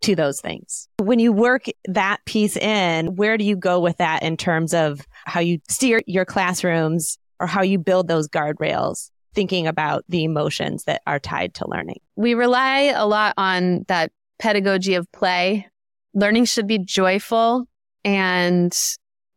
to 0.00 0.16
those 0.16 0.40
things. 0.40 0.88
When 0.98 1.18
you 1.18 1.32
work 1.32 1.66
that 1.86 2.24
piece 2.24 2.56
in, 2.56 3.16
where 3.16 3.36
do 3.36 3.44
you 3.44 3.56
go 3.56 3.80
with 3.80 3.98
that 3.98 4.22
in 4.22 4.36
terms 4.38 4.72
of 4.72 5.06
how 5.26 5.40
you 5.40 5.58
steer 5.68 6.00
your 6.06 6.24
classrooms 6.24 7.18
or 7.38 7.46
how 7.46 7.62
you 7.62 7.78
build 7.78 8.08
those 8.08 8.26
guardrails, 8.26 9.10
thinking 9.34 9.66
about 9.66 10.04
the 10.08 10.24
emotions 10.24 10.84
that 10.84 11.02
are 11.06 11.18
tied 11.18 11.52
to 11.54 11.68
learning? 11.68 12.00
We 12.16 12.32
rely 12.32 12.92
a 12.96 13.06
lot 13.06 13.34
on 13.36 13.84
that 13.88 14.12
pedagogy 14.38 14.94
of 14.94 15.10
play. 15.12 15.66
Learning 16.14 16.46
should 16.46 16.66
be 16.66 16.78
joyful 16.78 17.66
and 18.02 18.74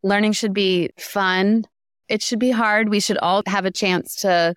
learning 0.03 0.31
should 0.31 0.53
be 0.53 0.91
fun. 0.97 1.65
It 2.07 2.21
should 2.21 2.39
be 2.39 2.51
hard. 2.51 2.87
We 2.87 3.01
should 3.01 3.17
all 3.17 3.43
have 3.47 3.65
a 3.65 3.71
chance 3.71 4.15
to 4.17 4.55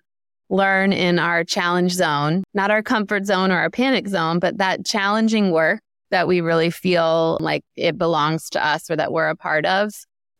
learn 0.49 0.93
in 0.93 1.19
our 1.19 1.43
challenge 1.43 1.91
zone, 1.91 2.43
not 2.53 2.71
our 2.71 2.81
comfort 2.81 3.25
zone 3.25 3.51
or 3.51 3.57
our 3.57 3.69
panic 3.69 4.07
zone, 4.07 4.39
but 4.39 4.57
that 4.57 4.85
challenging 4.85 5.51
work 5.51 5.81
that 6.09 6.27
we 6.27 6.41
really 6.41 6.69
feel 6.69 7.37
like 7.41 7.63
it 7.75 7.97
belongs 7.97 8.49
to 8.51 8.65
us 8.65 8.89
or 8.89 8.95
that 8.95 9.11
we're 9.11 9.29
a 9.29 9.35
part 9.35 9.65
of. 9.65 9.91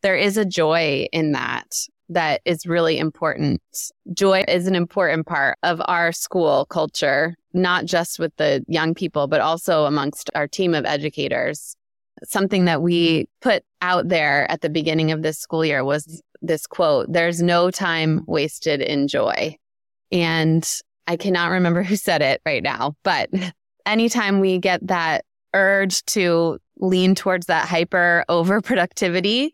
There 0.02 0.16
is 0.16 0.36
a 0.36 0.44
joy 0.44 1.06
in 1.12 1.32
that 1.32 1.66
that 2.08 2.40
is 2.44 2.66
really 2.66 2.98
important. 2.98 3.60
Joy 4.14 4.44
is 4.48 4.66
an 4.66 4.74
important 4.74 5.26
part 5.26 5.58
of 5.62 5.82
our 5.86 6.12
school 6.12 6.64
culture, 6.66 7.34
not 7.52 7.84
just 7.84 8.18
with 8.18 8.34
the 8.36 8.64
young 8.66 8.94
people, 8.94 9.26
but 9.26 9.40
also 9.40 9.84
amongst 9.84 10.30
our 10.34 10.48
team 10.48 10.74
of 10.74 10.86
educators. 10.86 11.74
Something 12.24 12.64
that 12.64 12.82
we 12.82 13.28
put 13.42 13.62
out 13.82 14.08
there 14.08 14.50
at 14.50 14.62
the 14.62 14.70
beginning 14.70 15.12
of 15.12 15.22
this 15.22 15.38
school 15.38 15.64
year 15.64 15.84
was 15.84 16.22
this 16.40 16.66
quote 16.66 17.12
There's 17.12 17.42
no 17.42 17.70
time 17.70 18.24
wasted 18.26 18.80
in 18.80 19.06
joy. 19.06 19.56
And 20.12 20.68
I 21.06 21.16
cannot 21.16 21.48
remember 21.48 21.82
who 21.82 21.96
said 21.96 22.22
it 22.22 22.40
right 22.44 22.62
now, 22.62 22.94
but 23.02 23.30
anytime 23.86 24.40
we 24.40 24.58
get 24.58 24.86
that 24.86 25.24
urge 25.54 26.04
to 26.06 26.58
lean 26.76 27.14
towards 27.14 27.46
that 27.46 27.68
hyper 27.68 28.24
overproductivity, 28.28 29.50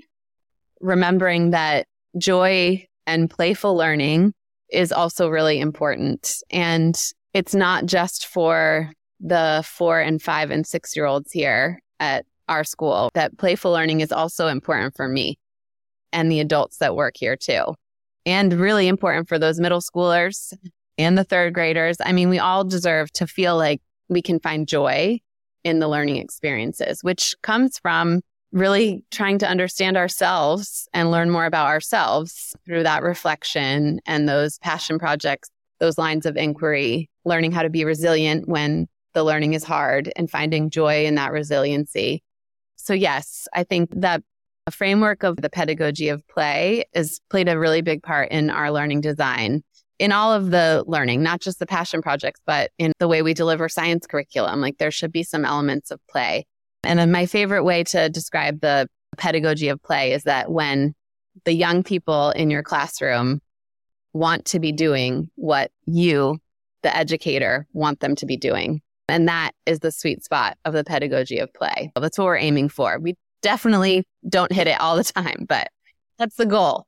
remembering 0.80 1.50
that 1.50 1.86
joy 2.18 2.84
and 3.06 3.30
playful 3.30 3.76
learning 3.76 4.34
is 4.70 4.92
also 4.92 5.28
really 5.28 5.60
important. 5.60 6.42
And 6.50 7.00
it's 7.32 7.54
not 7.54 7.86
just 7.86 8.26
for 8.26 8.90
the 9.20 9.62
four 9.64 10.00
and 10.00 10.20
five 10.20 10.50
and 10.50 10.66
six 10.66 10.96
year 10.96 11.06
olds 11.06 11.32
here 11.32 11.80
at 12.00 12.26
our 12.48 12.64
school, 12.64 13.10
that 13.14 13.38
playful 13.38 13.72
learning 13.72 14.00
is 14.00 14.12
also 14.12 14.48
important 14.48 14.96
for 14.96 15.08
me 15.08 15.38
and 16.12 16.30
the 16.30 16.40
adults 16.40 16.78
that 16.78 16.94
work 16.94 17.14
here 17.16 17.36
too 17.36 17.74
and 18.26 18.52
really 18.52 18.88
important 18.88 19.28
for 19.28 19.38
those 19.38 19.60
middle 19.60 19.80
schoolers 19.80 20.52
and 20.98 21.18
the 21.18 21.24
third 21.24 21.54
graders. 21.54 21.96
I 22.04 22.12
mean, 22.12 22.28
we 22.28 22.38
all 22.38 22.64
deserve 22.64 23.12
to 23.12 23.26
feel 23.26 23.56
like 23.56 23.80
we 24.08 24.22
can 24.22 24.40
find 24.40 24.66
joy 24.68 25.20
in 25.64 25.78
the 25.78 25.88
learning 25.88 26.16
experiences, 26.16 27.02
which 27.02 27.34
comes 27.42 27.78
from 27.78 28.20
really 28.52 29.02
trying 29.10 29.38
to 29.38 29.48
understand 29.48 29.96
ourselves 29.96 30.88
and 30.92 31.10
learn 31.10 31.30
more 31.30 31.46
about 31.46 31.66
ourselves 31.66 32.54
through 32.64 32.84
that 32.84 33.02
reflection 33.02 34.00
and 34.06 34.28
those 34.28 34.58
passion 34.58 34.98
projects, 34.98 35.50
those 35.80 35.98
lines 35.98 36.24
of 36.24 36.36
inquiry, 36.36 37.10
learning 37.24 37.50
how 37.50 37.62
to 37.62 37.70
be 37.70 37.84
resilient 37.84 38.48
when 38.48 38.86
the 39.12 39.24
learning 39.24 39.54
is 39.54 39.64
hard 39.64 40.12
and 40.16 40.30
finding 40.30 40.70
joy 40.70 41.04
in 41.04 41.16
that 41.16 41.32
resiliency. 41.32 42.22
So, 42.76 42.92
yes, 42.92 43.48
I 43.54 43.64
think 43.64 43.90
that 43.96 44.22
a 44.66 44.70
framework 44.70 45.22
of 45.22 45.36
the 45.36 45.50
pedagogy 45.50 46.08
of 46.08 46.26
play 46.28 46.84
has 46.94 47.20
played 47.28 47.48
a 47.48 47.58
really 47.58 47.82
big 47.82 48.02
part 48.02 48.30
in 48.30 48.50
our 48.50 48.70
learning 48.70 49.00
design 49.00 49.62
in 49.98 50.10
all 50.10 50.32
of 50.32 50.50
the 50.50 50.82
learning, 50.86 51.22
not 51.22 51.40
just 51.40 51.58
the 51.58 51.66
passion 51.66 52.02
projects, 52.02 52.40
but 52.46 52.70
in 52.78 52.92
the 52.98 53.06
way 53.06 53.22
we 53.22 53.32
deliver 53.32 53.68
science 53.68 54.06
curriculum. 54.06 54.60
Like 54.60 54.78
there 54.78 54.90
should 54.90 55.12
be 55.12 55.22
some 55.22 55.44
elements 55.44 55.90
of 55.90 56.00
play. 56.08 56.46
And 56.82 56.98
then 56.98 57.12
my 57.12 57.26
favorite 57.26 57.62
way 57.62 57.84
to 57.84 58.08
describe 58.08 58.60
the 58.60 58.88
pedagogy 59.16 59.68
of 59.68 59.80
play 59.82 60.12
is 60.12 60.24
that 60.24 60.50
when 60.50 60.94
the 61.44 61.52
young 61.52 61.82
people 61.82 62.30
in 62.30 62.50
your 62.50 62.62
classroom 62.62 63.40
want 64.12 64.46
to 64.46 64.58
be 64.58 64.72
doing 64.72 65.30
what 65.36 65.70
you, 65.84 66.38
the 66.82 66.94
educator, 66.96 67.66
want 67.72 68.00
them 68.00 68.16
to 68.16 68.26
be 68.26 68.36
doing. 68.36 68.80
And 69.08 69.28
that 69.28 69.52
is 69.66 69.80
the 69.80 69.92
sweet 69.92 70.24
spot 70.24 70.56
of 70.64 70.72
the 70.72 70.84
pedagogy 70.84 71.38
of 71.38 71.52
play. 71.52 71.92
That's 71.94 72.18
what 72.18 72.24
we're 72.24 72.36
aiming 72.36 72.68
for. 72.70 72.98
We 72.98 73.16
Definitely 73.44 74.06
don't 74.26 74.50
hit 74.50 74.68
it 74.68 74.80
all 74.80 74.96
the 74.96 75.04
time, 75.04 75.44
but 75.46 75.68
that's 76.18 76.36
the 76.36 76.46
goal. 76.46 76.86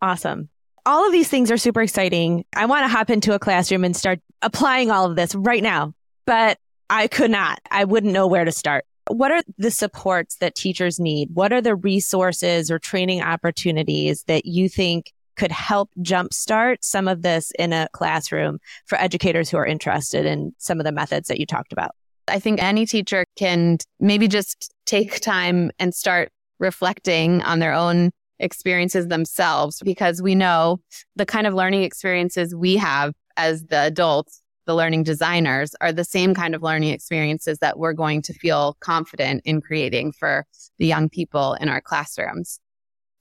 Awesome. 0.00 0.48
All 0.86 1.04
of 1.04 1.12
these 1.12 1.28
things 1.28 1.50
are 1.50 1.58
super 1.58 1.82
exciting. 1.82 2.46
I 2.56 2.64
want 2.64 2.84
to 2.84 2.88
hop 2.88 3.10
into 3.10 3.34
a 3.34 3.38
classroom 3.38 3.84
and 3.84 3.94
start 3.94 4.20
applying 4.40 4.90
all 4.90 5.04
of 5.04 5.14
this 5.14 5.34
right 5.34 5.62
now, 5.62 5.92
but 6.24 6.56
I 6.88 7.06
could 7.06 7.30
not. 7.30 7.58
I 7.70 7.84
wouldn't 7.84 8.14
know 8.14 8.26
where 8.26 8.46
to 8.46 8.50
start. 8.52 8.86
What 9.08 9.30
are 9.30 9.42
the 9.58 9.70
supports 9.70 10.36
that 10.36 10.54
teachers 10.54 10.98
need? 10.98 11.28
What 11.34 11.52
are 11.52 11.60
the 11.60 11.76
resources 11.76 12.70
or 12.70 12.78
training 12.78 13.20
opportunities 13.20 14.22
that 14.24 14.46
you 14.46 14.70
think 14.70 15.12
could 15.36 15.52
help 15.52 15.90
jumpstart 15.98 16.78
some 16.80 17.08
of 17.08 17.20
this 17.20 17.52
in 17.58 17.74
a 17.74 17.88
classroom 17.92 18.58
for 18.86 18.98
educators 18.98 19.50
who 19.50 19.58
are 19.58 19.66
interested 19.66 20.24
in 20.24 20.54
some 20.56 20.80
of 20.80 20.84
the 20.84 20.92
methods 20.92 21.28
that 21.28 21.38
you 21.38 21.44
talked 21.44 21.74
about? 21.74 21.94
I 22.28 22.38
think 22.38 22.62
any 22.62 22.86
teacher 22.86 23.24
can 23.36 23.78
maybe 24.00 24.28
just 24.28 24.72
take 24.86 25.20
time 25.20 25.70
and 25.78 25.94
start 25.94 26.30
reflecting 26.58 27.42
on 27.42 27.58
their 27.58 27.72
own 27.72 28.10
experiences 28.38 29.08
themselves 29.08 29.80
because 29.84 30.20
we 30.20 30.34
know 30.34 30.80
the 31.16 31.26
kind 31.26 31.46
of 31.46 31.54
learning 31.54 31.82
experiences 31.82 32.54
we 32.54 32.76
have 32.76 33.12
as 33.36 33.64
the 33.64 33.84
adults, 33.84 34.42
the 34.66 34.74
learning 34.74 35.02
designers, 35.02 35.74
are 35.80 35.92
the 35.92 36.04
same 36.04 36.34
kind 36.34 36.54
of 36.54 36.62
learning 36.62 36.90
experiences 36.90 37.58
that 37.58 37.78
we're 37.78 37.92
going 37.92 38.22
to 38.22 38.32
feel 38.32 38.76
confident 38.80 39.42
in 39.44 39.60
creating 39.60 40.12
for 40.12 40.46
the 40.78 40.86
young 40.86 41.08
people 41.08 41.54
in 41.54 41.68
our 41.68 41.80
classrooms. 41.80 42.58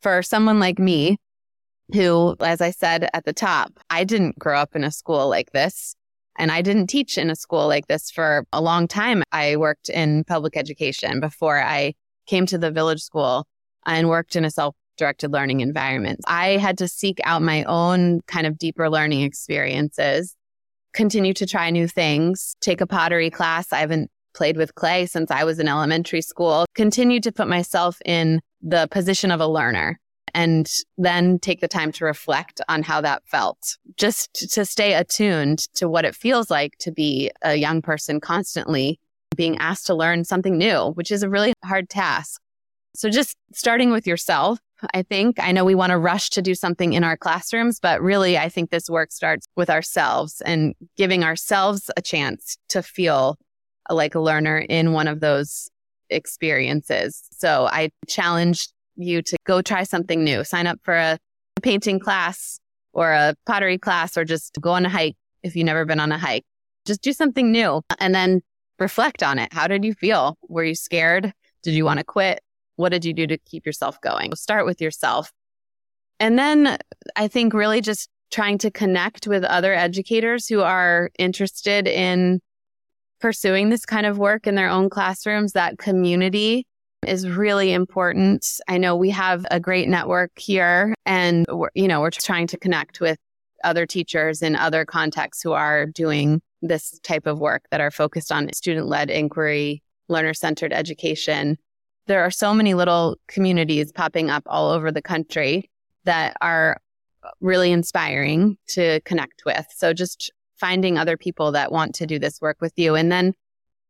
For 0.01 0.21
someone 0.21 0.59
like 0.59 0.79
me, 0.79 1.17
who, 1.93 2.35
as 2.39 2.61
I 2.61 2.71
said 2.71 3.09
at 3.13 3.25
the 3.25 3.33
top, 3.33 3.79
I 3.89 4.03
didn't 4.03 4.39
grow 4.39 4.57
up 4.57 4.75
in 4.75 4.83
a 4.83 4.91
school 4.91 5.27
like 5.29 5.51
this. 5.51 5.95
And 6.37 6.51
I 6.51 6.61
didn't 6.61 6.87
teach 6.87 7.17
in 7.17 7.29
a 7.29 7.35
school 7.35 7.67
like 7.67 7.87
this 7.87 8.09
for 8.09 8.45
a 8.51 8.61
long 8.61 8.87
time. 8.87 9.23
I 9.31 9.55
worked 9.55 9.89
in 9.89 10.23
public 10.23 10.57
education 10.57 11.19
before 11.19 11.61
I 11.61 11.93
came 12.25 12.45
to 12.47 12.57
the 12.57 12.71
village 12.71 13.01
school 13.01 13.45
and 13.85 14.09
worked 14.09 14.35
in 14.35 14.45
a 14.45 14.51
self 14.51 14.75
directed 14.97 15.31
learning 15.31 15.61
environment. 15.61 16.19
I 16.27 16.57
had 16.57 16.77
to 16.79 16.87
seek 16.87 17.19
out 17.23 17.41
my 17.41 17.63
own 17.63 18.21
kind 18.27 18.45
of 18.45 18.57
deeper 18.57 18.89
learning 18.89 19.21
experiences, 19.21 20.35
continue 20.93 21.33
to 21.33 21.45
try 21.45 21.69
new 21.69 21.87
things, 21.87 22.55
take 22.61 22.81
a 22.81 22.87
pottery 22.87 23.29
class. 23.29 23.73
I 23.73 23.79
haven't 23.79 24.11
played 24.33 24.57
with 24.57 24.75
clay 24.75 25.05
since 25.05 25.31
I 25.31 25.43
was 25.43 25.59
in 25.59 25.67
elementary 25.67 26.21
school, 26.21 26.65
continue 26.75 27.19
to 27.21 27.31
put 27.31 27.47
myself 27.47 27.97
in 28.05 28.41
the 28.61 28.87
position 28.91 29.31
of 29.31 29.39
a 29.39 29.47
learner 29.47 29.99
and 30.33 30.69
then 30.97 31.39
take 31.39 31.61
the 31.61 31.67
time 31.67 31.91
to 31.93 32.05
reflect 32.05 32.61
on 32.67 32.83
how 32.83 33.01
that 33.01 33.23
felt. 33.25 33.77
Just 33.97 34.33
to 34.53 34.65
stay 34.65 34.93
attuned 34.93 35.59
to 35.75 35.87
what 35.87 36.05
it 36.05 36.15
feels 36.15 36.49
like 36.49 36.77
to 36.79 36.91
be 36.91 37.31
a 37.41 37.55
young 37.55 37.81
person 37.81 38.19
constantly 38.19 38.99
being 39.35 39.57
asked 39.57 39.87
to 39.87 39.95
learn 39.95 40.23
something 40.23 40.57
new, 40.57 40.91
which 40.91 41.11
is 41.11 41.23
a 41.23 41.29
really 41.29 41.53
hard 41.63 41.89
task. 41.89 42.41
So 42.95 43.09
just 43.09 43.35
starting 43.53 43.91
with 43.91 44.05
yourself, 44.05 44.59
I 44.93 45.01
think. 45.01 45.39
I 45.39 45.51
know 45.51 45.65
we 45.65 45.75
want 45.75 45.91
to 45.91 45.97
rush 45.97 46.29
to 46.31 46.41
do 46.41 46.53
something 46.53 46.93
in 46.93 47.03
our 47.03 47.17
classrooms, 47.17 47.79
but 47.79 48.01
really, 48.01 48.37
I 48.37 48.49
think 48.49 48.69
this 48.69 48.89
work 48.89 49.11
starts 49.11 49.47
with 49.55 49.69
ourselves 49.69 50.41
and 50.41 50.75
giving 50.97 51.23
ourselves 51.23 51.89
a 51.97 52.01
chance 52.01 52.57
to 52.69 52.83
feel 52.83 53.37
like 53.89 54.15
a 54.15 54.19
learner 54.19 54.59
in 54.59 54.93
one 54.93 55.07
of 55.07 55.19
those 55.19 55.69
experiences. 56.09 57.23
So 57.31 57.65
I 57.65 57.89
challenge 58.07 58.69
you 58.95 59.21
to 59.21 59.37
go 59.45 59.61
try 59.61 59.83
something 59.83 60.23
new, 60.23 60.43
sign 60.43 60.67
up 60.67 60.79
for 60.83 60.95
a 60.95 61.17
painting 61.61 61.99
class 61.99 62.59
or 62.93 63.11
a 63.11 63.35
pottery 63.45 63.77
class, 63.77 64.17
or 64.17 64.25
just 64.25 64.59
go 64.61 64.71
on 64.71 64.85
a 64.85 64.89
hike 64.89 65.15
if 65.41 65.55
you've 65.55 65.65
never 65.65 65.85
been 65.85 65.99
on 65.99 66.11
a 66.11 66.17
hike. 66.17 66.45
Just 66.85 67.01
do 67.01 67.13
something 67.13 67.51
new 67.51 67.81
and 67.99 68.13
then 68.13 68.41
reflect 68.79 69.23
on 69.23 69.39
it. 69.39 69.51
How 69.53 69.67
did 69.67 69.83
you 69.83 69.93
feel? 69.93 70.37
Were 70.47 70.63
you 70.63 70.75
scared? 70.75 71.33
Did 71.63 71.73
you 71.73 71.85
want 71.85 71.99
to 71.99 72.03
quit? 72.03 72.41
What 72.75 72.89
did 72.89 73.05
you 73.05 73.13
do 73.13 73.27
to 73.27 73.37
keep 73.37 73.65
yourself 73.65 73.99
going? 74.01 74.35
Start 74.35 74.65
with 74.65 74.81
yourself. 74.81 75.31
And 76.19 76.37
then 76.37 76.77
I 77.15 77.27
think 77.27 77.53
really 77.53 77.81
just 77.81 78.09
trying 78.31 78.57
to 78.59 78.71
connect 78.71 79.27
with 79.27 79.43
other 79.43 79.73
educators 79.73 80.47
who 80.47 80.61
are 80.61 81.11
interested 81.19 81.87
in 81.87 82.41
pursuing 83.19 83.69
this 83.69 83.85
kind 83.85 84.05
of 84.05 84.17
work 84.17 84.47
in 84.47 84.55
their 84.55 84.69
own 84.69 84.89
classrooms, 84.89 85.53
that 85.53 85.77
community 85.77 86.65
is 87.07 87.29
really 87.29 87.73
important. 87.73 88.59
I 88.67 88.77
know 88.77 88.95
we 88.95 89.09
have 89.11 89.45
a 89.51 89.59
great 89.59 89.87
network 89.87 90.31
here 90.37 90.93
and 91.05 91.45
we're, 91.49 91.69
you 91.73 91.87
know, 91.87 92.01
we're 92.01 92.11
trying 92.11 92.47
to 92.47 92.57
connect 92.57 92.99
with 92.99 93.17
other 93.63 93.85
teachers 93.85 94.41
in 94.41 94.55
other 94.55 94.85
contexts 94.85 95.41
who 95.41 95.53
are 95.53 95.85
doing 95.85 96.41
this 96.61 96.99
type 96.99 97.27
of 97.27 97.39
work 97.39 97.63
that 97.71 97.81
are 97.81 97.91
focused 97.91 98.31
on 98.31 98.51
student 98.53 98.87
led 98.87 99.09
inquiry, 99.09 99.83
learner 100.07 100.33
centered 100.33 100.73
education. 100.73 101.57
There 102.07 102.23
are 102.23 102.31
so 102.31 102.53
many 102.53 102.73
little 102.73 103.17
communities 103.27 103.91
popping 103.91 104.29
up 104.29 104.43
all 104.45 104.71
over 104.71 104.91
the 104.91 105.01
country 105.01 105.69
that 106.03 106.35
are 106.41 106.77
really 107.39 107.71
inspiring 107.71 108.57
to 108.67 108.99
connect 109.01 109.43
with. 109.45 109.65
So 109.75 109.93
just 109.93 110.31
finding 110.55 110.97
other 110.97 111.17
people 111.17 111.51
that 111.53 111.71
want 111.71 111.95
to 111.95 112.05
do 112.05 112.19
this 112.19 112.41
work 112.41 112.57
with 112.61 112.73
you. 112.75 112.95
And 112.95 113.11
then 113.11 113.33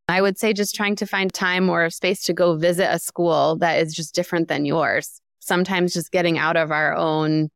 I 0.09 0.21
would 0.21 0.37
say 0.37 0.53
just 0.53 0.75
trying 0.75 0.95
to 0.97 1.05
find 1.05 1.33
time 1.33 1.69
or 1.69 1.89
space 1.89 2.23
to 2.23 2.33
go 2.33 2.57
visit 2.57 2.91
a 2.91 2.99
school 2.99 3.57
that 3.57 3.79
is 3.79 3.93
just 3.93 4.13
different 4.13 4.47
than 4.49 4.65
yours. 4.65 5.21
Sometimes 5.39 5.93
just 5.93 6.11
getting 6.11 6.37
out 6.37 6.57
of 6.57 6.71
our 6.71 6.93
own 6.95 7.49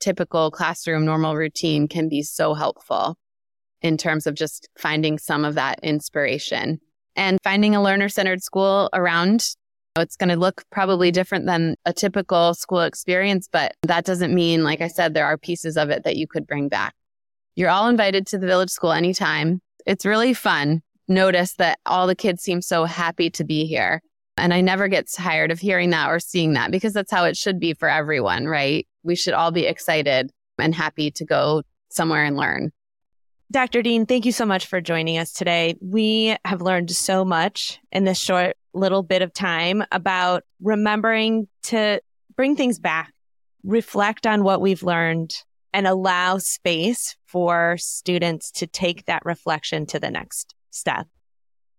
typical 0.00 0.50
classroom 0.50 1.04
normal 1.04 1.36
routine 1.36 1.88
can 1.88 2.08
be 2.08 2.22
so 2.22 2.54
helpful 2.54 3.16
in 3.80 3.96
terms 3.96 4.26
of 4.26 4.34
just 4.34 4.68
finding 4.78 5.18
some 5.18 5.44
of 5.44 5.54
that 5.54 5.80
inspiration 5.82 6.80
and 7.16 7.38
finding 7.42 7.74
a 7.74 7.82
learner 7.82 8.08
centered 8.08 8.42
school 8.42 8.88
around. 8.92 9.54
It's 9.96 10.16
going 10.16 10.30
to 10.30 10.36
look 10.36 10.62
probably 10.70 11.10
different 11.10 11.46
than 11.46 11.76
a 11.84 11.92
typical 11.92 12.54
school 12.54 12.80
experience, 12.80 13.48
but 13.50 13.74
that 13.82 14.04
doesn't 14.04 14.34
mean, 14.34 14.64
like 14.64 14.80
I 14.80 14.88
said, 14.88 15.14
there 15.14 15.26
are 15.26 15.36
pieces 15.36 15.76
of 15.76 15.90
it 15.90 16.04
that 16.04 16.16
you 16.16 16.26
could 16.26 16.46
bring 16.46 16.68
back. 16.68 16.94
You're 17.56 17.70
all 17.70 17.88
invited 17.88 18.26
to 18.28 18.38
the 18.38 18.46
village 18.46 18.70
school 18.70 18.92
anytime. 18.92 19.60
It's 19.84 20.06
really 20.06 20.32
fun 20.32 20.82
notice 21.08 21.54
that 21.54 21.78
all 21.86 22.06
the 22.06 22.14
kids 22.14 22.42
seem 22.42 22.62
so 22.62 22.84
happy 22.84 23.30
to 23.30 23.44
be 23.44 23.66
here. 23.66 24.02
And 24.36 24.54
I 24.54 24.60
never 24.60 24.88
get 24.88 25.10
tired 25.10 25.50
of 25.50 25.60
hearing 25.60 25.90
that 25.90 26.08
or 26.08 26.18
seeing 26.18 26.54
that 26.54 26.70
because 26.70 26.92
that's 26.92 27.10
how 27.10 27.24
it 27.24 27.36
should 27.36 27.60
be 27.60 27.74
for 27.74 27.88
everyone, 27.88 28.46
right? 28.46 28.86
We 29.02 29.14
should 29.14 29.34
all 29.34 29.50
be 29.50 29.66
excited 29.66 30.30
and 30.58 30.74
happy 30.74 31.10
to 31.12 31.24
go 31.24 31.62
somewhere 31.90 32.24
and 32.24 32.36
learn. 32.36 32.72
Dr. 33.50 33.82
Dean, 33.82 34.06
thank 34.06 34.24
you 34.24 34.32
so 34.32 34.46
much 34.46 34.66
for 34.66 34.80
joining 34.80 35.18
us 35.18 35.32
today. 35.32 35.76
We 35.82 36.36
have 36.44 36.62
learned 36.62 36.90
so 36.90 37.22
much 37.24 37.78
in 37.92 38.04
this 38.04 38.18
short 38.18 38.56
little 38.72 39.02
bit 39.02 39.20
of 39.20 39.34
time 39.34 39.84
about 39.92 40.44
remembering 40.62 41.48
to 41.64 42.00
bring 42.34 42.56
things 42.56 42.78
back, 42.78 43.12
reflect 43.62 44.26
on 44.26 44.42
what 44.42 44.62
we've 44.62 44.82
learned, 44.82 45.34
and 45.74 45.86
allow 45.86 46.38
space 46.38 47.14
for 47.26 47.76
students 47.76 48.50
to 48.52 48.66
take 48.66 49.04
that 49.04 49.22
reflection 49.26 49.84
to 49.86 50.00
the 50.00 50.10
next 50.10 50.54
step 50.74 51.06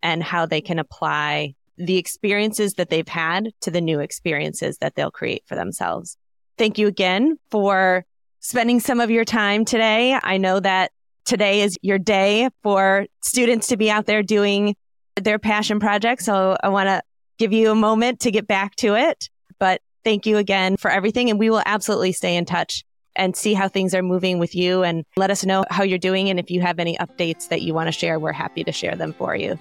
and 0.01 0.23
how 0.23 0.45
they 0.45 0.61
can 0.61 0.79
apply 0.79 1.55
the 1.77 1.97
experiences 1.97 2.75
that 2.75 2.89
they've 2.89 3.07
had 3.07 3.49
to 3.61 3.71
the 3.71 3.81
new 3.81 3.99
experiences 3.99 4.77
that 4.79 4.95
they'll 4.95 5.11
create 5.11 5.43
for 5.47 5.55
themselves. 5.55 6.17
Thank 6.57 6.77
you 6.77 6.87
again 6.87 7.37
for 7.49 8.05
spending 8.39 8.79
some 8.79 8.99
of 8.99 9.09
your 9.09 9.25
time 9.25 9.65
today. 9.65 10.17
I 10.21 10.37
know 10.37 10.59
that 10.59 10.91
today 11.25 11.61
is 11.61 11.77
your 11.81 11.97
day 11.97 12.49
for 12.61 13.07
students 13.21 13.67
to 13.67 13.77
be 13.77 13.89
out 13.89 14.05
there 14.05 14.21
doing 14.21 14.75
their 15.15 15.39
passion 15.39 15.79
project. 15.79 16.21
So 16.21 16.57
I 16.61 16.69
want 16.69 16.87
to 16.87 17.01
give 17.37 17.53
you 17.53 17.71
a 17.71 17.75
moment 17.75 18.19
to 18.21 18.31
get 18.31 18.47
back 18.47 18.75
to 18.77 18.95
it. 18.95 19.29
But 19.59 19.81
thank 20.03 20.25
you 20.25 20.37
again 20.37 20.77
for 20.77 20.91
everything. 20.91 21.29
And 21.29 21.39
we 21.39 21.49
will 21.49 21.63
absolutely 21.65 22.11
stay 22.11 22.35
in 22.35 22.45
touch 22.45 22.83
and 23.15 23.35
see 23.35 23.53
how 23.53 23.67
things 23.67 23.93
are 23.93 24.01
moving 24.01 24.39
with 24.39 24.55
you 24.55 24.83
and 24.83 25.05
let 25.15 25.31
us 25.31 25.45
know 25.45 25.63
how 25.69 25.83
you're 25.83 25.97
doing. 25.97 26.29
And 26.29 26.39
if 26.39 26.49
you 26.49 26.61
have 26.61 26.79
any 26.79 26.97
updates 26.97 27.49
that 27.49 27.61
you 27.61 27.73
want 27.73 27.87
to 27.87 27.91
share, 27.91 28.19
we're 28.19 28.31
happy 28.31 28.63
to 28.63 28.71
share 28.71 28.95
them 28.95 29.13
for 29.13 29.35
you. 29.35 29.57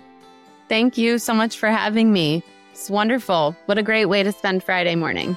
Thank 0.69 0.97
you 0.97 1.19
so 1.19 1.35
much 1.35 1.59
for 1.59 1.69
having 1.69 2.13
me. 2.13 2.43
It's 2.73 2.89
wonderful. 2.89 3.55
What 3.67 3.79
a 3.79 3.83
great 3.83 4.07
way 4.07 4.23
to 4.23 4.33
spend 4.33 4.65
Friday 4.65 4.95
morning. 4.95 5.37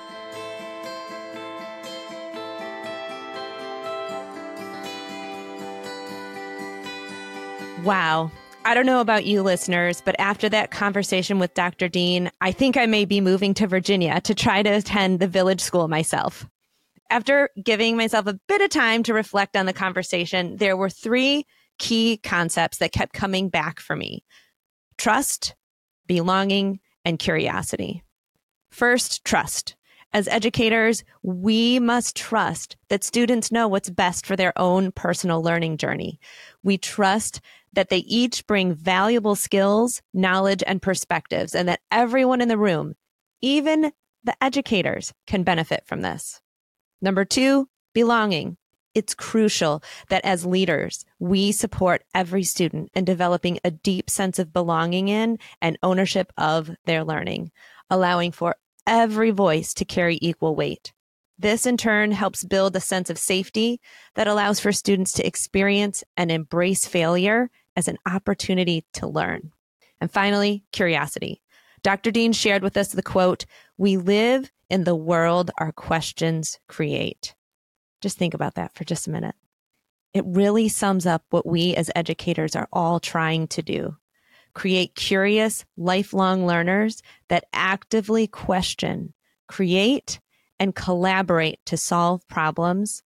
Wow. 7.83 8.31
I 8.63 8.73
don't 8.73 8.87
know 8.87 8.99
about 8.99 9.25
you 9.25 9.43
listeners, 9.43 10.01
but 10.01 10.15
after 10.17 10.49
that 10.49 10.71
conversation 10.71 11.37
with 11.37 11.53
Dr. 11.53 11.87
Dean, 11.87 12.31
I 12.41 12.51
think 12.51 12.77
I 12.77 12.87
may 12.87 13.05
be 13.05 13.21
moving 13.21 13.53
to 13.55 13.67
Virginia 13.67 14.19
to 14.21 14.33
try 14.33 14.63
to 14.63 14.69
attend 14.69 15.19
the 15.19 15.27
village 15.27 15.61
school 15.61 15.87
myself. 15.87 16.47
After 17.09 17.49
giving 17.61 17.97
myself 17.97 18.27
a 18.27 18.39
bit 18.47 18.61
of 18.61 18.69
time 18.69 19.03
to 19.03 19.13
reflect 19.13 19.55
on 19.55 19.65
the 19.65 19.73
conversation, 19.73 20.57
there 20.57 20.75
were 20.75 20.89
three 20.89 21.45
key 21.77 22.17
concepts 22.17 22.77
that 22.79 22.91
kept 22.91 23.13
coming 23.13 23.49
back 23.49 23.79
for 23.79 23.95
me 23.95 24.23
trust, 24.97 25.55
belonging, 26.07 26.79
and 27.03 27.19
curiosity. 27.19 28.03
First, 28.71 29.23
trust. 29.25 29.75
As 30.13 30.29
educators, 30.29 31.03
we 31.23 31.79
must 31.79 32.15
trust 32.15 32.77
that 32.87 33.03
students 33.03 33.51
know 33.51 33.67
what's 33.67 33.89
best 33.89 34.25
for 34.25 34.37
their 34.37 34.57
own 34.57 34.93
personal 34.93 35.43
learning 35.43 35.77
journey. 35.77 36.19
We 36.63 36.77
trust 36.77 37.41
that 37.73 37.89
they 37.89 37.97
each 37.97 38.47
bring 38.47 38.73
valuable 38.73 39.35
skills, 39.35 40.01
knowledge, 40.13 40.63
and 40.65 40.81
perspectives, 40.81 41.53
and 41.53 41.67
that 41.67 41.81
everyone 41.91 42.39
in 42.39 42.47
the 42.47 42.57
room, 42.57 42.95
even 43.41 43.91
the 44.23 44.41
educators 44.41 45.13
can 45.27 45.43
benefit 45.43 45.83
from 45.85 46.01
this. 46.01 46.41
Number 47.01 47.25
two, 47.25 47.67
belonging. 47.93 48.57
It's 48.93 49.13
crucial 49.13 49.83
that 50.09 50.23
as 50.23 50.45
leaders, 50.45 51.03
we 51.19 51.51
support 51.51 52.03
every 52.13 52.43
student 52.43 52.89
in 52.95 53.03
developing 53.03 53.59
a 53.63 53.71
deep 53.71 54.09
sense 54.09 54.39
of 54.39 54.53
belonging 54.53 55.09
in 55.09 55.37
and 55.61 55.77
ownership 55.83 56.31
of 56.37 56.71
their 56.85 57.03
learning, 57.03 57.51
allowing 57.89 58.31
for 58.31 58.55
every 58.87 59.31
voice 59.31 59.73
to 59.73 59.85
carry 59.85 60.17
equal 60.21 60.55
weight. 60.55 60.93
This 61.37 61.65
in 61.65 61.75
turn 61.75 62.11
helps 62.11 62.45
build 62.45 62.75
a 62.75 62.79
sense 62.79 63.09
of 63.09 63.17
safety 63.17 63.81
that 64.13 64.27
allows 64.27 64.61
for 64.61 64.71
students 64.71 65.11
to 65.13 65.27
experience 65.27 66.01
and 66.15 66.31
embrace 66.31 66.87
failure 66.87 67.49
as 67.75 67.89
an 67.89 67.97
opportunity 68.05 68.85
to 68.93 69.07
learn. 69.07 69.51
And 69.99 70.09
finally, 70.09 70.63
curiosity. 70.71 71.41
Dr. 71.83 72.09
Dean 72.09 72.31
shared 72.31 72.63
with 72.63 72.77
us 72.77 72.93
the 72.93 73.03
quote, 73.03 73.45
We 73.77 73.97
live 73.97 74.51
in 74.69 74.83
the 74.83 74.95
world 74.95 75.51
our 75.57 75.71
questions 75.71 76.59
create. 76.67 77.35
Just 78.01 78.17
think 78.17 78.33
about 78.33 78.55
that 78.55 78.73
for 78.73 78.83
just 78.83 79.07
a 79.07 79.11
minute. 79.11 79.35
It 80.13 80.23
really 80.25 80.69
sums 80.69 81.05
up 81.05 81.23
what 81.29 81.45
we 81.45 81.75
as 81.75 81.91
educators 81.95 82.55
are 82.55 82.69
all 82.71 82.99
trying 82.99 83.47
to 83.49 83.61
do 83.61 83.97
create 84.53 84.95
curious, 84.95 85.65
lifelong 85.77 86.47
learners 86.47 87.03
that 87.27 87.43
actively 87.53 88.25
question, 88.25 89.13
create, 89.47 90.19
and 90.59 90.73
collaborate 90.73 91.59
to 91.65 91.75
solve 91.75 92.25
problems 92.27 93.03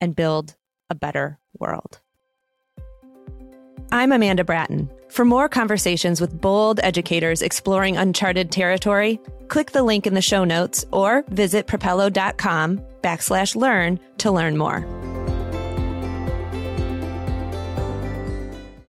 and 0.00 0.14
build 0.14 0.56
a 0.88 0.94
better 0.94 1.40
world. 1.58 2.00
I'm 3.92 4.12
Amanda 4.12 4.44
Bratten. 4.44 4.90
For 5.08 5.24
more 5.24 5.48
conversations 5.48 6.20
with 6.20 6.40
bold 6.40 6.80
educators 6.82 7.42
exploring 7.42 7.96
uncharted 7.96 8.52
territory, 8.52 9.18
click 9.48 9.72
the 9.72 9.82
link 9.82 10.06
in 10.06 10.14
the 10.14 10.22
show 10.22 10.44
notes 10.44 10.84
or 10.92 11.24
visit 11.30 11.66
propello.com 11.66 12.80
backslash 13.00 13.56
learn 13.56 13.98
to 14.18 14.30
learn 14.30 14.56
more. 14.56 14.84